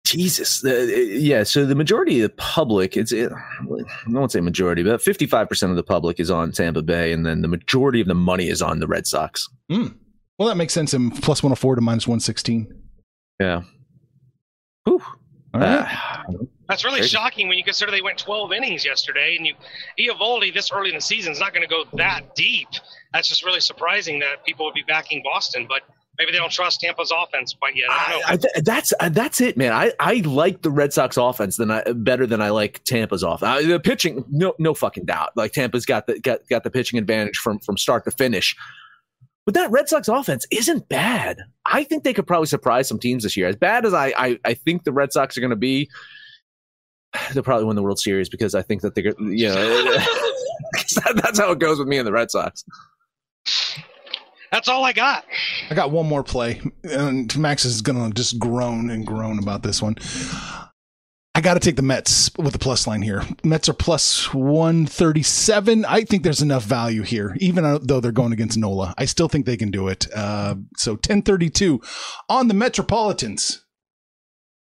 Jesus, 0.06 0.64
uh, 0.64 0.70
yeah. 0.70 1.42
So 1.42 1.66
the 1.66 1.74
majority 1.74 2.22
of 2.22 2.30
the 2.30 2.36
public, 2.36 2.98
it's 2.98 3.12
it, 3.12 3.32
I 3.32 3.66
won't 4.08 4.32
say 4.32 4.40
majority, 4.40 4.84
but 4.84 5.02
fifty 5.02 5.26
five 5.26 5.50
percent 5.50 5.72
of 5.72 5.76
the 5.76 5.84
public 5.84 6.20
is 6.20 6.30
on 6.30 6.52
Tampa 6.52 6.84
Bay, 6.84 7.14
and 7.14 7.26
then 7.26 7.42
the 7.42 7.48
majority 7.48 8.00
of 8.00 8.08
the 8.08 8.14
money 8.14 8.50
is 8.50 8.62
on 8.62 8.80
the 8.80 8.88
Red 8.88 9.08
Sox. 9.08 9.50
Mm. 9.72 9.96
Well, 10.38 10.50
that 10.50 10.56
makes 10.56 10.74
sense. 10.74 10.94
In 10.94 11.10
plus 11.10 11.42
one 11.42 11.50
hundred 11.50 11.62
four 11.62 11.74
to 11.74 11.82
minus 11.82 12.08
one 12.08 12.20
sixteen. 12.20 12.68
Yeah. 13.40 13.64
Whew. 14.84 15.02
Uh, 15.54 15.88
that's 16.68 16.84
really 16.84 17.04
shocking 17.04 17.48
when 17.48 17.58
you 17.58 17.64
consider 17.64 17.92
they 17.92 18.02
went 18.02 18.18
12 18.18 18.54
innings 18.54 18.86
yesterday, 18.86 19.36
and 19.38 19.46
you 19.46 19.54
Eovaldi 20.00 20.54
this 20.54 20.72
early 20.72 20.90
in 20.90 20.96
the 20.96 21.02
season 21.02 21.32
is 21.32 21.40
not 21.40 21.54
going 21.54 21.62
to 21.62 21.70
go 21.70 21.84
that 21.98 22.36
deep. 22.36 22.70
That's 23.14 23.28
just 23.28 23.46
really 23.46 23.60
surprising 23.60 24.20
that 24.20 24.44
people 24.46 24.66
would 24.66 24.74
be 24.74 24.84
backing 24.88 25.22
Boston, 25.24 25.68
but 25.68 25.82
maybe 26.18 26.32
they 26.32 26.38
don't 26.38 26.52
trust 26.52 26.82
Tampa's 26.82 27.14
offense 27.16 27.54
quite 27.54 27.76
yet. 27.76 27.90
I 27.90 28.22
I, 28.26 28.34
I, 28.34 28.62
that's 28.62 28.94
uh, 29.00 29.10
that's 29.10 29.42
it, 29.42 29.58
man. 29.58 29.74
I, 29.74 29.92
I 30.00 30.16
like 30.26 30.62
the 30.62 30.72
Red 30.72 30.94
Sox 30.94 31.18
offense 31.18 31.58
than 31.58 31.70
I 31.70 31.84
better 31.92 32.26
than 32.26 32.42
I 32.42 32.50
like 32.50 32.84
Tampa's 32.84 33.24
offense. 33.24 33.68
the 33.68 33.80
pitching, 33.80 34.26
no 34.30 34.56
no 34.60 34.74
fucking 34.74 35.06
doubt. 35.06 35.36
Like 35.36 35.52
Tampa's 35.52 35.86
got 35.86 36.08
the 36.08 36.20
got, 36.20 36.48
got 36.50 36.64
the 36.64 36.72
pitching 36.72 36.98
advantage 36.98 37.38
from 37.38 37.60
from 37.60 37.78
start 37.78 38.06
to 38.06 38.12
finish. 38.12 38.56
But 39.46 39.56
that 39.56 39.72
Red 39.72 39.90
Sox 39.90 40.08
offense 40.08 40.46
isn't 40.52 40.88
bad. 40.88 41.38
I 41.66 41.84
think 41.84 42.04
they 42.04 42.14
could 42.14 42.28
probably 42.28 42.48
surprise 42.48 42.88
some 42.88 43.00
teams 43.00 43.24
this 43.24 43.36
year. 43.36 43.48
As 43.48 43.58
bad 43.58 43.86
as 43.86 43.94
I, 43.94 44.14
I, 44.18 44.40
I 44.46 44.54
think 44.54 44.84
the 44.84 44.94
Red 44.94 45.12
Sox 45.12 45.38
are 45.38 45.42
going 45.42 45.50
to 45.50 45.56
be, 45.56 45.90
they'll 47.34 47.44
probably 47.44 47.66
win 47.66 47.76
the 47.76 47.84
World 47.84 48.00
Series 48.00 48.30
because 48.30 48.56
I 48.56 48.62
think 48.62 48.82
that 48.82 48.96
they're, 48.96 49.14
you 49.20 49.50
know, 49.50 49.98
that's 51.16 51.40
how 51.40 51.52
it 51.52 51.60
goes 51.60 51.80
with 51.80 51.88
me 51.88 51.98
and 51.98 52.08
the 52.08 52.12
Red 52.12 52.32
Sox. 52.32 52.64
That's 54.52 54.68
all 54.68 54.86
I 54.86 54.94
got. 54.94 55.26
I 55.70 55.74
got 55.74 55.90
one 55.90 56.08
more 56.08 56.24
play, 56.24 56.62
and 56.84 57.36
Max 57.38 57.66
is 57.66 57.82
going 57.82 58.08
to 58.08 58.14
just 58.14 58.38
groan 58.38 58.92
and 58.92 59.06
groan 59.06 59.40
about 59.40 59.64
this 59.64 59.82
one. 59.82 59.96
I 61.36 61.42
got 61.42 61.56
to 61.56 61.60
take 61.60 61.78
the 61.78 61.82
Mets 61.82 62.30
with 62.38 62.54
the 62.54 62.60
plus 62.60 62.86
line 62.86 63.02
here. 63.02 63.24
Mets 63.44 63.68
are 63.68 63.74
plus 63.74 64.32
137. 64.36 65.84
I 65.86 66.04
think 66.04 66.22
there's 66.22 66.44
enough 66.44 66.64
value 66.64 67.02
here, 67.02 67.36
even 67.40 67.64
though 67.82 68.00
they're 68.00 68.12
going 68.12 68.34
against 68.34 68.58
Nola. 68.58 68.94
I 69.00 69.06
still 69.06 69.28
think 69.28 69.48
they 69.48 69.58
can 69.58 69.72
do 69.72 69.88
it. 69.88 70.06
Uh, 70.16 70.56
so 70.78 70.92
1032 70.92 71.82
on 72.30 72.50
the 72.50 72.54
Metropolitans. 72.54 73.66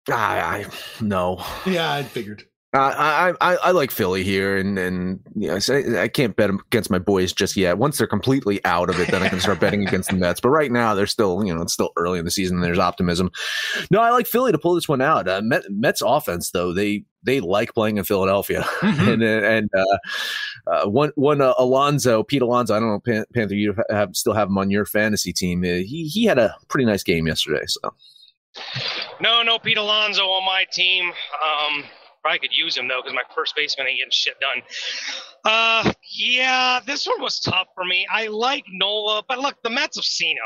I, 0.10 0.40
I 0.40 0.66
no. 1.02 1.44
Yeah, 1.66 1.92
I 1.92 2.04
figured. 2.04 2.46
I, 2.74 3.34
I 3.42 3.56
I 3.56 3.72
like 3.72 3.92
Philly 3.92 4.24
here, 4.24 4.56
and 4.56 4.80
and 4.80 5.20
you 5.36 5.50
know, 5.50 5.60
I, 5.70 6.04
I 6.04 6.08
can't 6.08 6.36
bet 6.38 6.50
against 6.50 6.90
my 6.90 7.00
boys 7.00 7.34
just 7.34 7.58
yet. 7.58 7.78
Once 7.78 7.98
they're 7.98 8.08
completely 8.08 8.64
out 8.64 8.90
of 8.90 8.98
it, 8.98 9.12
then 9.12 9.22
I 9.22 9.28
can 9.28 9.42
start 9.42 9.60
betting 9.60 9.86
against 9.86 10.10
the 10.10 10.16
Mets. 10.16 10.40
But 10.40 10.52
right 10.52 10.72
now, 10.72 10.96
they're 10.96 11.06
still 11.06 11.44
you 11.46 11.54
know 11.54 11.62
it's 11.62 11.74
still 11.74 11.92
early 11.98 12.18
in 12.18 12.24
the 12.24 12.32
season. 12.32 12.58
And 12.58 12.64
there's 12.64 12.80
optimism. 12.80 13.30
No, 13.90 14.00
I 14.00 14.12
like 14.12 14.26
Philly 14.26 14.54
to 14.54 14.58
pull 14.58 14.76
this 14.76 14.88
one 14.88 15.02
out. 15.02 15.28
Uh, 15.28 15.42
Met, 15.42 15.64
Mets 15.70 16.02
offense 16.02 16.52
though 16.52 16.74
they 16.74 17.04
they 17.24 17.42
like 17.42 17.74
playing 17.74 17.98
in 17.98 18.06
Philadelphia, 18.06 18.62
mm-hmm. 18.62 19.10
and 19.10 19.22
and 19.22 19.70
uh, 19.76 19.98
uh, 20.68 20.90
one 20.90 21.12
one 21.16 21.42
uh, 21.42 21.54
Alonso 21.58 22.24
Pete 22.24 22.42
Alonso. 22.42 22.74
I 22.74 22.80
don't 22.80 23.06
know 23.06 23.26
Panther. 23.34 23.54
You 23.54 23.76
have 23.90 24.16
still 24.16 24.34
have 24.34 24.48
him 24.48 24.58
on 24.58 24.72
your 24.72 24.86
fantasy 24.86 25.34
team. 25.34 25.64
Uh, 25.64 25.84
he 25.84 26.08
he 26.08 26.24
had 26.24 26.38
a 26.38 26.56
pretty 26.70 26.86
nice 26.86 27.04
game 27.04 27.28
yesterday. 27.28 27.66
So 27.66 27.94
no, 29.20 29.44
no 29.44 29.60
Pete 29.60 29.78
Alonso 29.78 30.24
on 30.24 30.46
my 30.46 30.66
team. 30.72 31.12
Um, 31.12 31.84
Probably 32.22 32.40
could 32.40 32.56
use 32.56 32.78
him 32.78 32.88
though, 32.88 33.02
because 33.02 33.16
my 33.16 33.24
first 33.36 33.56
baseman 33.56 33.88
ain't 33.88 33.98
getting 33.98 34.12
shit 34.12 34.36
done. 34.40 34.62
Uh, 35.44 35.92
yeah, 36.14 36.80
this 36.86 37.06
one 37.08 37.22
was 37.22 37.40
tough 37.40 37.68
for 37.74 37.84
me. 37.84 38.08
I 38.12 38.28
like 38.28 38.64
Nola, 38.72 39.24
but 39.28 39.40
look, 39.40 39.56
the 39.64 39.70
Mets 39.70 39.98
have 39.98 40.06
seen 40.06 40.38
him. 40.38 40.44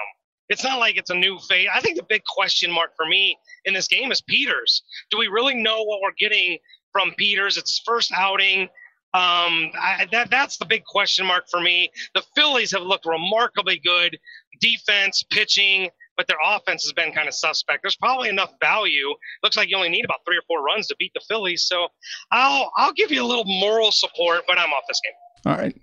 It's 0.48 0.64
not 0.64 0.80
like 0.80 0.96
it's 0.96 1.10
a 1.10 1.16
new 1.16 1.38
face. 1.40 1.68
I 1.74 1.82
think 1.82 1.98
the 1.98 2.06
big 2.08 2.24
question 2.24 2.72
mark 2.72 2.92
for 2.96 3.06
me 3.06 3.38
in 3.66 3.74
this 3.74 3.88
game 3.88 4.12
is 4.12 4.22
Peters. 4.22 4.84
Do 5.10 5.18
we 5.18 5.28
really 5.28 5.56
know 5.56 5.84
what 5.84 6.02
we're 6.02 6.14
getting 6.18 6.60
from 6.92 7.14
Peters? 7.18 7.58
It's 7.58 7.72
his 7.72 7.82
first 7.86 8.12
outing. 8.16 8.70
Um, 9.14 9.72
I, 9.80 10.08
that 10.12 10.30
that's 10.30 10.58
the 10.58 10.66
big 10.66 10.84
question 10.84 11.26
mark 11.26 11.46
for 11.50 11.62
me. 11.62 11.90
The 12.14 12.24
Phillies 12.36 12.72
have 12.72 12.84
looked 12.84 13.06
remarkably 13.06 13.80
good, 13.84 14.18
defense, 14.60 15.24
pitching 15.32 15.90
but 16.18 16.28
their 16.28 16.38
offense 16.46 16.84
has 16.84 16.94
been 16.94 17.12
kind 17.12 17.28
of 17.28 17.34
suspect. 17.34 17.80
There's 17.84 17.96
probably 17.96 18.30
enough 18.30 18.54
value. 18.62 19.14
Looks 19.44 19.58
like 19.58 19.70
you 19.70 19.78
only 19.78 19.90
need 19.90 20.06
about 20.06 20.20
three 20.26 20.38
or 20.38 20.44
four 20.48 20.64
runs 20.64 20.88
to 20.88 20.96
beat 20.98 21.12
the 21.14 21.22
Phillies. 21.28 21.64
So 21.64 21.88
I'll 22.32 22.72
I'll 22.78 22.94
give 22.94 23.12
you 23.12 23.24
a 23.24 23.28
little 23.28 23.46
moral 23.46 23.92
support, 23.92 24.42
but 24.48 24.58
I'm 24.58 24.70
off 24.70 24.84
this 24.88 25.02
game. 25.04 25.54
All 25.54 25.60
right. 25.60 25.76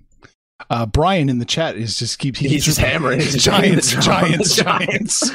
Uh, 0.71 0.87
Brian 0.87 1.29
in 1.29 1.39
the 1.39 1.45
chat 1.45 1.77
is 1.77 1.99
just 1.99 2.19
keeps 2.19 2.39
he's 2.39 2.65
just 2.65 2.79
hammering 2.79 3.21
giants, 3.21 3.93
giants, 4.05 4.57
giants. 4.57 5.35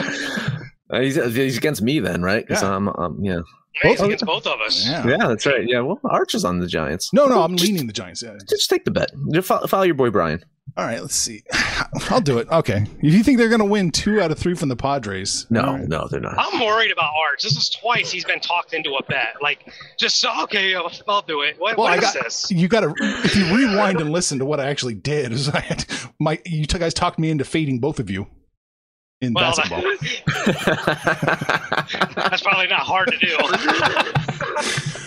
Uh, 0.90 1.02
he's, 1.02 1.16
he's 1.16 1.58
against 1.58 1.82
me 1.82 2.00
then, 2.00 2.22
right? 2.22 2.48
Because 2.48 2.64
yeah. 2.64 2.76
I'm, 2.76 2.88
um, 2.90 3.20
yeah. 3.22 3.40
Both 3.84 4.02
against 4.02 4.26
both 4.26 4.48
of 4.48 4.60
us. 4.62 4.88
Yeah. 4.88 5.06
yeah, 5.06 5.28
that's 5.28 5.46
right. 5.46 5.68
Yeah, 5.68 5.82
well, 5.82 6.00
Arch 6.06 6.34
is 6.34 6.44
on 6.44 6.60
the 6.60 6.66
Giants. 6.66 7.14
No, 7.14 7.28
no, 7.28 7.44
I'm 7.44 7.56
just, 7.56 7.70
leaning 7.70 7.86
the 7.86 7.94
Giants. 7.94 8.24
Yeah. 8.24 8.36
Just 8.50 8.70
take 8.70 8.86
the 8.86 8.92
bet. 8.92 9.12
Just 9.32 9.48
follow, 9.48 9.68
follow 9.68 9.84
your 9.84 9.94
boy 9.94 10.10
Brian. 10.10 10.44
All 10.78 10.86
right, 10.86 11.02
let's 11.02 11.16
see. 11.16 11.44
I'll 12.12 12.22
do 12.22 12.38
it. 12.38 12.48
Okay. 12.50 12.86
If 13.02 13.14
you 13.14 13.24
think 13.24 13.40
they're 13.40 13.50
going 13.50 13.62
to 13.62 13.66
win 13.66 13.90
two 13.90 14.22
out 14.22 14.30
of 14.30 14.38
three 14.38 14.54
from 14.54 14.70
the 14.70 14.76
Padres, 14.76 15.48
no, 15.50 15.74
right. 15.74 15.88
no, 15.88 16.08
they're 16.08 16.20
not. 16.20 16.36
I'm 16.38 16.64
worried 16.64 16.92
about 16.92 17.12
Arch. 17.16 17.42
This 17.42 17.58
is 17.58 17.72
twice 17.72 18.12
he's 18.12 18.26
been 18.26 18.40
talked 18.40 18.74
into 18.74 18.92
a 18.92 19.04
bet. 19.06 19.38
Like, 19.42 19.74
just 19.98 20.20
so 20.20 20.32
okay, 20.44 20.76
I'll, 20.76 20.92
I'll 21.08 21.24
do 21.24 21.42
it. 21.42 21.56
What, 21.58 21.78
well, 21.78 21.88
what 21.88 22.02
got, 22.02 22.14
this? 22.14 22.52
You 22.52 22.68
got 22.68 22.82
to 22.82 22.94
if 23.00 23.36
you 23.36 23.46
rewind 23.56 24.00
and 24.00 24.12
listen 24.12 24.38
to 24.38 24.46
what 24.46 24.60
I 24.60 24.68
actually 24.68 24.94
did. 24.94 25.32
Is 25.32 25.50
I 25.50 25.62
had 25.62 25.84
my 26.20 26.40
you 26.46 26.68
guys 26.68 26.94
talked 26.94 27.18
me 27.18 27.32
into 27.32 27.44
fading 27.44 27.80
both 27.80 28.00
of 28.00 28.12
you 28.12 28.28
in 29.20 29.34
well, 29.34 29.56
basketball. 29.56 29.82
That's 32.16 32.44
probably 32.44 32.68
not 32.68 32.82
hard 32.82 33.12
to 33.12 33.18
do. 33.18 33.36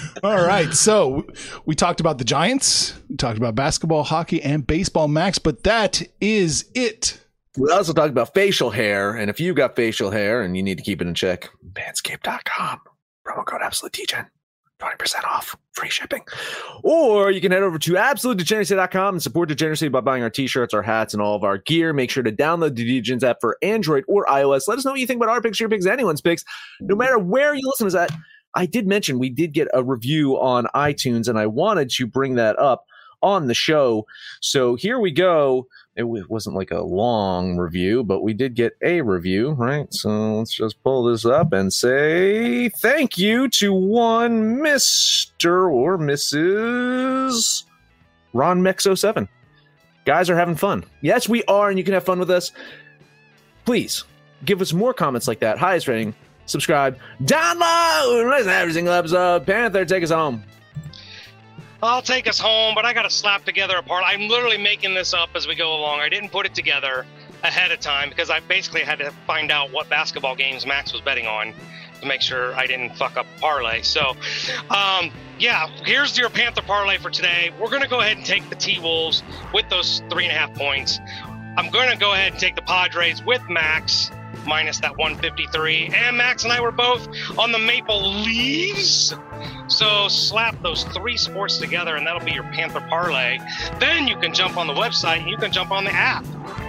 All 0.22 0.44
right. 0.44 0.72
So 0.74 1.26
we 1.64 1.74
talked 1.74 2.00
about 2.00 2.18
the 2.18 2.24
Giants, 2.24 2.94
we 3.08 3.16
talked 3.16 3.38
about 3.38 3.54
basketball, 3.54 4.02
hockey, 4.02 4.42
and 4.42 4.66
baseball, 4.66 5.08
Max, 5.08 5.38
but 5.38 5.62
that 5.64 6.02
is 6.20 6.70
it. 6.74 7.18
We 7.56 7.70
also 7.70 7.92
talked 7.92 8.10
about 8.10 8.34
facial 8.34 8.70
hair. 8.70 9.14
And 9.14 9.30
if 9.30 9.40
you've 9.40 9.56
got 9.56 9.74
facial 9.76 10.10
hair 10.10 10.42
and 10.42 10.56
you 10.56 10.62
need 10.62 10.78
to 10.78 10.84
keep 10.84 11.00
it 11.00 11.08
in 11.08 11.14
check, 11.14 11.48
manscaped.com. 11.72 12.80
Promo 13.26 13.46
code 13.46 13.60
absolute 13.62 13.92
20% 14.80 15.24
off 15.24 15.56
free 15.74 15.90
shipping. 15.90 16.22
Or 16.82 17.30
you 17.30 17.40
can 17.40 17.52
head 17.52 17.62
over 17.62 17.78
to 17.78 17.92
absolutedegeneracy.com 17.92 19.14
and 19.16 19.22
support 19.22 19.48
degeneracy 19.48 19.88
by 19.88 20.00
buying 20.00 20.22
our 20.22 20.30
t-shirts, 20.30 20.72
our 20.72 20.82
hats, 20.82 21.12
and 21.12 21.22
all 21.22 21.36
of 21.36 21.44
our 21.44 21.58
gear. 21.58 21.92
Make 21.92 22.10
sure 22.10 22.22
to 22.22 22.32
download 22.32 22.76
the 22.76 23.00
Degens 23.02 23.22
app 23.22 23.38
for 23.40 23.58
Android 23.62 24.04
or 24.08 24.24
iOS. 24.26 24.68
Let 24.68 24.78
us 24.78 24.84
know 24.84 24.92
what 24.92 25.00
you 25.00 25.06
think 25.06 25.18
about 25.18 25.28
our 25.28 25.40
picks, 25.40 25.60
your 25.60 25.68
picks, 25.68 25.86
anyone's 25.86 26.20
picks. 26.20 26.44
No 26.80 26.96
matter 26.96 27.18
where 27.18 27.54
you 27.54 27.62
listen 27.66 27.90
to 27.90 27.98
us 27.98 28.10
at, 28.10 28.18
I 28.54 28.66
did 28.66 28.86
mention 28.86 29.18
we 29.18 29.30
did 29.30 29.52
get 29.52 29.68
a 29.72 29.82
review 29.82 30.38
on 30.40 30.66
iTunes, 30.74 31.28
and 31.28 31.38
I 31.38 31.46
wanted 31.46 31.90
to 31.90 32.06
bring 32.06 32.34
that 32.36 32.58
up 32.58 32.86
on 33.22 33.46
the 33.46 33.54
show. 33.54 34.06
So 34.40 34.74
here 34.74 34.98
we 34.98 35.10
go. 35.10 35.66
It 35.96 36.04
wasn't 36.04 36.56
like 36.56 36.70
a 36.70 36.80
long 36.80 37.58
review, 37.58 38.02
but 38.02 38.22
we 38.22 38.32
did 38.32 38.54
get 38.54 38.72
a 38.82 39.02
review, 39.02 39.50
right? 39.50 39.92
So 39.92 40.38
let's 40.38 40.54
just 40.54 40.82
pull 40.82 41.04
this 41.04 41.26
up 41.26 41.52
and 41.52 41.70
say 41.70 42.70
thank 42.70 43.18
you 43.18 43.48
to 43.48 43.74
one 43.74 44.56
Mr. 44.56 45.70
or 45.70 45.98
Mrs. 45.98 47.64
Ron 48.32 48.62
Mexo7. 48.62 49.28
Guys 50.06 50.30
are 50.30 50.36
having 50.36 50.56
fun. 50.56 50.84
Yes, 51.02 51.28
we 51.28 51.44
are, 51.44 51.68
and 51.68 51.76
you 51.76 51.84
can 51.84 51.92
have 51.92 52.04
fun 52.04 52.18
with 52.18 52.30
us. 52.30 52.52
Please 53.66 54.04
give 54.46 54.62
us 54.62 54.72
more 54.72 54.94
comments 54.94 55.28
like 55.28 55.40
that. 55.40 55.58
Highest 55.58 55.86
rating, 55.86 56.14
subscribe, 56.50 56.98
download, 57.22 58.30
listen 58.30 58.46
to 58.46 58.54
every 58.54 58.72
single 58.72 58.92
episode. 58.92 59.46
Panther, 59.46 59.84
take 59.84 60.02
us 60.02 60.10
home. 60.10 60.44
I'll 61.82 62.02
take 62.02 62.28
us 62.28 62.38
home, 62.38 62.74
but 62.74 62.84
I 62.84 62.92
got 62.92 63.02
to 63.02 63.10
slap 63.10 63.44
together 63.44 63.76
a 63.78 63.82
part. 63.82 64.04
I'm 64.06 64.28
literally 64.28 64.58
making 64.58 64.92
this 64.94 65.14
up 65.14 65.30
as 65.34 65.46
we 65.46 65.54
go 65.54 65.72
along. 65.74 66.00
I 66.00 66.10
didn't 66.10 66.30
put 66.30 66.44
it 66.44 66.54
together 66.54 67.06
ahead 67.42 67.70
of 67.70 67.80
time 67.80 68.10
because 68.10 68.28
I 68.28 68.40
basically 68.40 68.82
had 68.82 68.98
to 68.98 69.12
find 69.26 69.50
out 69.50 69.72
what 69.72 69.88
basketball 69.88 70.36
games 70.36 70.66
Max 70.66 70.92
was 70.92 71.00
betting 71.00 71.26
on 71.26 71.54
to 72.00 72.06
make 72.06 72.20
sure 72.20 72.54
I 72.54 72.66
didn't 72.66 72.96
fuck 72.96 73.16
up 73.16 73.26
parlay. 73.40 73.80
So, 73.80 74.14
um, 74.68 75.10
yeah, 75.38 75.68
here's 75.84 76.18
your 76.18 76.28
Panther 76.28 76.62
parlay 76.62 76.98
for 76.98 77.08
today. 77.08 77.50
We're 77.58 77.70
going 77.70 77.82
to 77.82 77.88
go 77.88 78.00
ahead 78.00 78.18
and 78.18 78.26
take 78.26 78.48
the 78.50 78.56
T 78.56 78.78
Wolves 78.78 79.22
with 79.54 79.68
those 79.70 80.02
three 80.10 80.24
and 80.26 80.32
a 80.32 80.38
half 80.38 80.54
points. 80.54 81.00
I'm 81.56 81.70
going 81.70 81.90
to 81.90 81.96
go 81.96 82.12
ahead 82.12 82.32
and 82.32 82.40
take 82.40 82.56
the 82.56 82.62
Padres 82.62 83.24
with 83.24 83.42
Max 83.48 84.10
minus 84.46 84.80
that 84.80 84.96
153. 84.96 85.90
And 85.94 86.16
Max 86.16 86.44
and 86.44 86.52
I 86.52 86.60
were 86.60 86.72
both 86.72 87.08
on 87.38 87.52
the 87.52 87.58
Maple 87.58 88.22
Leaves. 88.22 89.14
So 89.68 90.08
slap 90.08 90.60
those 90.62 90.84
three 90.84 91.16
sports 91.16 91.58
together, 91.58 91.96
and 91.96 92.06
that'll 92.06 92.24
be 92.24 92.32
your 92.32 92.44
Panther 92.44 92.80
parlay. 92.88 93.38
Then 93.78 94.06
you 94.08 94.16
can 94.16 94.34
jump 94.34 94.56
on 94.56 94.66
the 94.66 94.74
website 94.74 95.20
and 95.20 95.30
you 95.30 95.36
can 95.36 95.52
jump 95.52 95.70
on 95.70 95.84
the 95.84 95.92
app. 95.92 96.24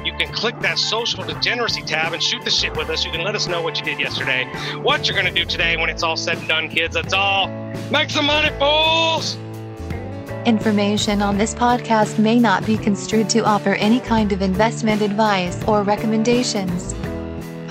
You 0.05 0.13
can 0.13 0.31
click 0.33 0.59
that 0.61 0.77
social 0.77 1.23
degeneracy 1.23 1.81
tab 1.81 2.13
and 2.13 2.21
shoot 2.21 2.43
the 2.43 2.51
shit 2.51 2.75
with 2.75 2.89
us. 2.89 3.05
You 3.05 3.11
can 3.11 3.23
let 3.23 3.35
us 3.35 3.47
know 3.47 3.61
what 3.61 3.77
you 3.77 3.83
did 3.83 3.99
yesterday, 3.99 4.45
what 4.77 5.07
you're 5.07 5.15
going 5.15 5.31
to 5.31 5.39
do 5.39 5.45
today 5.45 5.77
when 5.77 5.89
it's 5.89 6.03
all 6.03 6.17
said 6.17 6.37
and 6.37 6.47
done, 6.47 6.69
kids. 6.69 6.93
That's 6.93 7.13
all. 7.13 7.47
Make 7.91 8.09
some 8.09 8.25
money, 8.25 8.49
fools! 8.57 9.37
Information 10.45 11.21
on 11.21 11.37
this 11.37 11.53
podcast 11.53 12.17
may 12.17 12.39
not 12.39 12.65
be 12.65 12.75
construed 12.75 13.29
to 13.29 13.45
offer 13.45 13.75
any 13.75 13.99
kind 13.99 14.31
of 14.31 14.41
investment 14.41 15.01
advice 15.01 15.63
or 15.67 15.83
recommendations. 15.83 16.95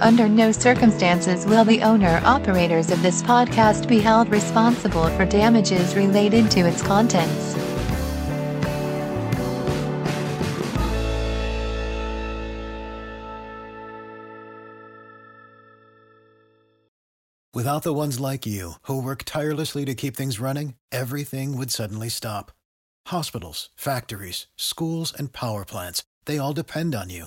Under 0.01 0.31
no 0.31 0.51
circumstances 0.51 1.45
will 1.45 1.65
the 1.65 1.83
owner 1.83 2.23
operators 2.25 2.91
of 2.91 3.03
this 3.03 3.23
podcast 3.23 3.87
be 3.87 4.01
held 4.01 4.31
responsible 4.31 5.09
for 5.11 5.27
damages 5.27 5.95
related 5.95 6.51
to 6.53 6.61
its 6.61 6.81
contents. 6.81 7.55
Without 17.53 17.83
the 17.83 17.93
ones 17.93 18.19
like 18.19 18.47
you, 18.47 18.75
who 18.85 19.03
work 19.03 19.25
tirelessly 19.25 19.85
to 19.85 19.95
keep 19.95 20.17
things 20.17 20.41
running, 20.41 20.77
everything 20.91 21.59
would 21.59 21.71
suddenly 21.71 22.09
stop. 22.09 22.53
Hospitals, 23.09 23.69
factories, 23.77 24.47
schools, 24.57 25.13
and 25.13 25.35
power 25.35 25.67
plants, 25.67 26.05
they 26.25 26.39
all 26.39 26.55
depend 26.55 26.95
on 26.95 27.11
you. 27.11 27.27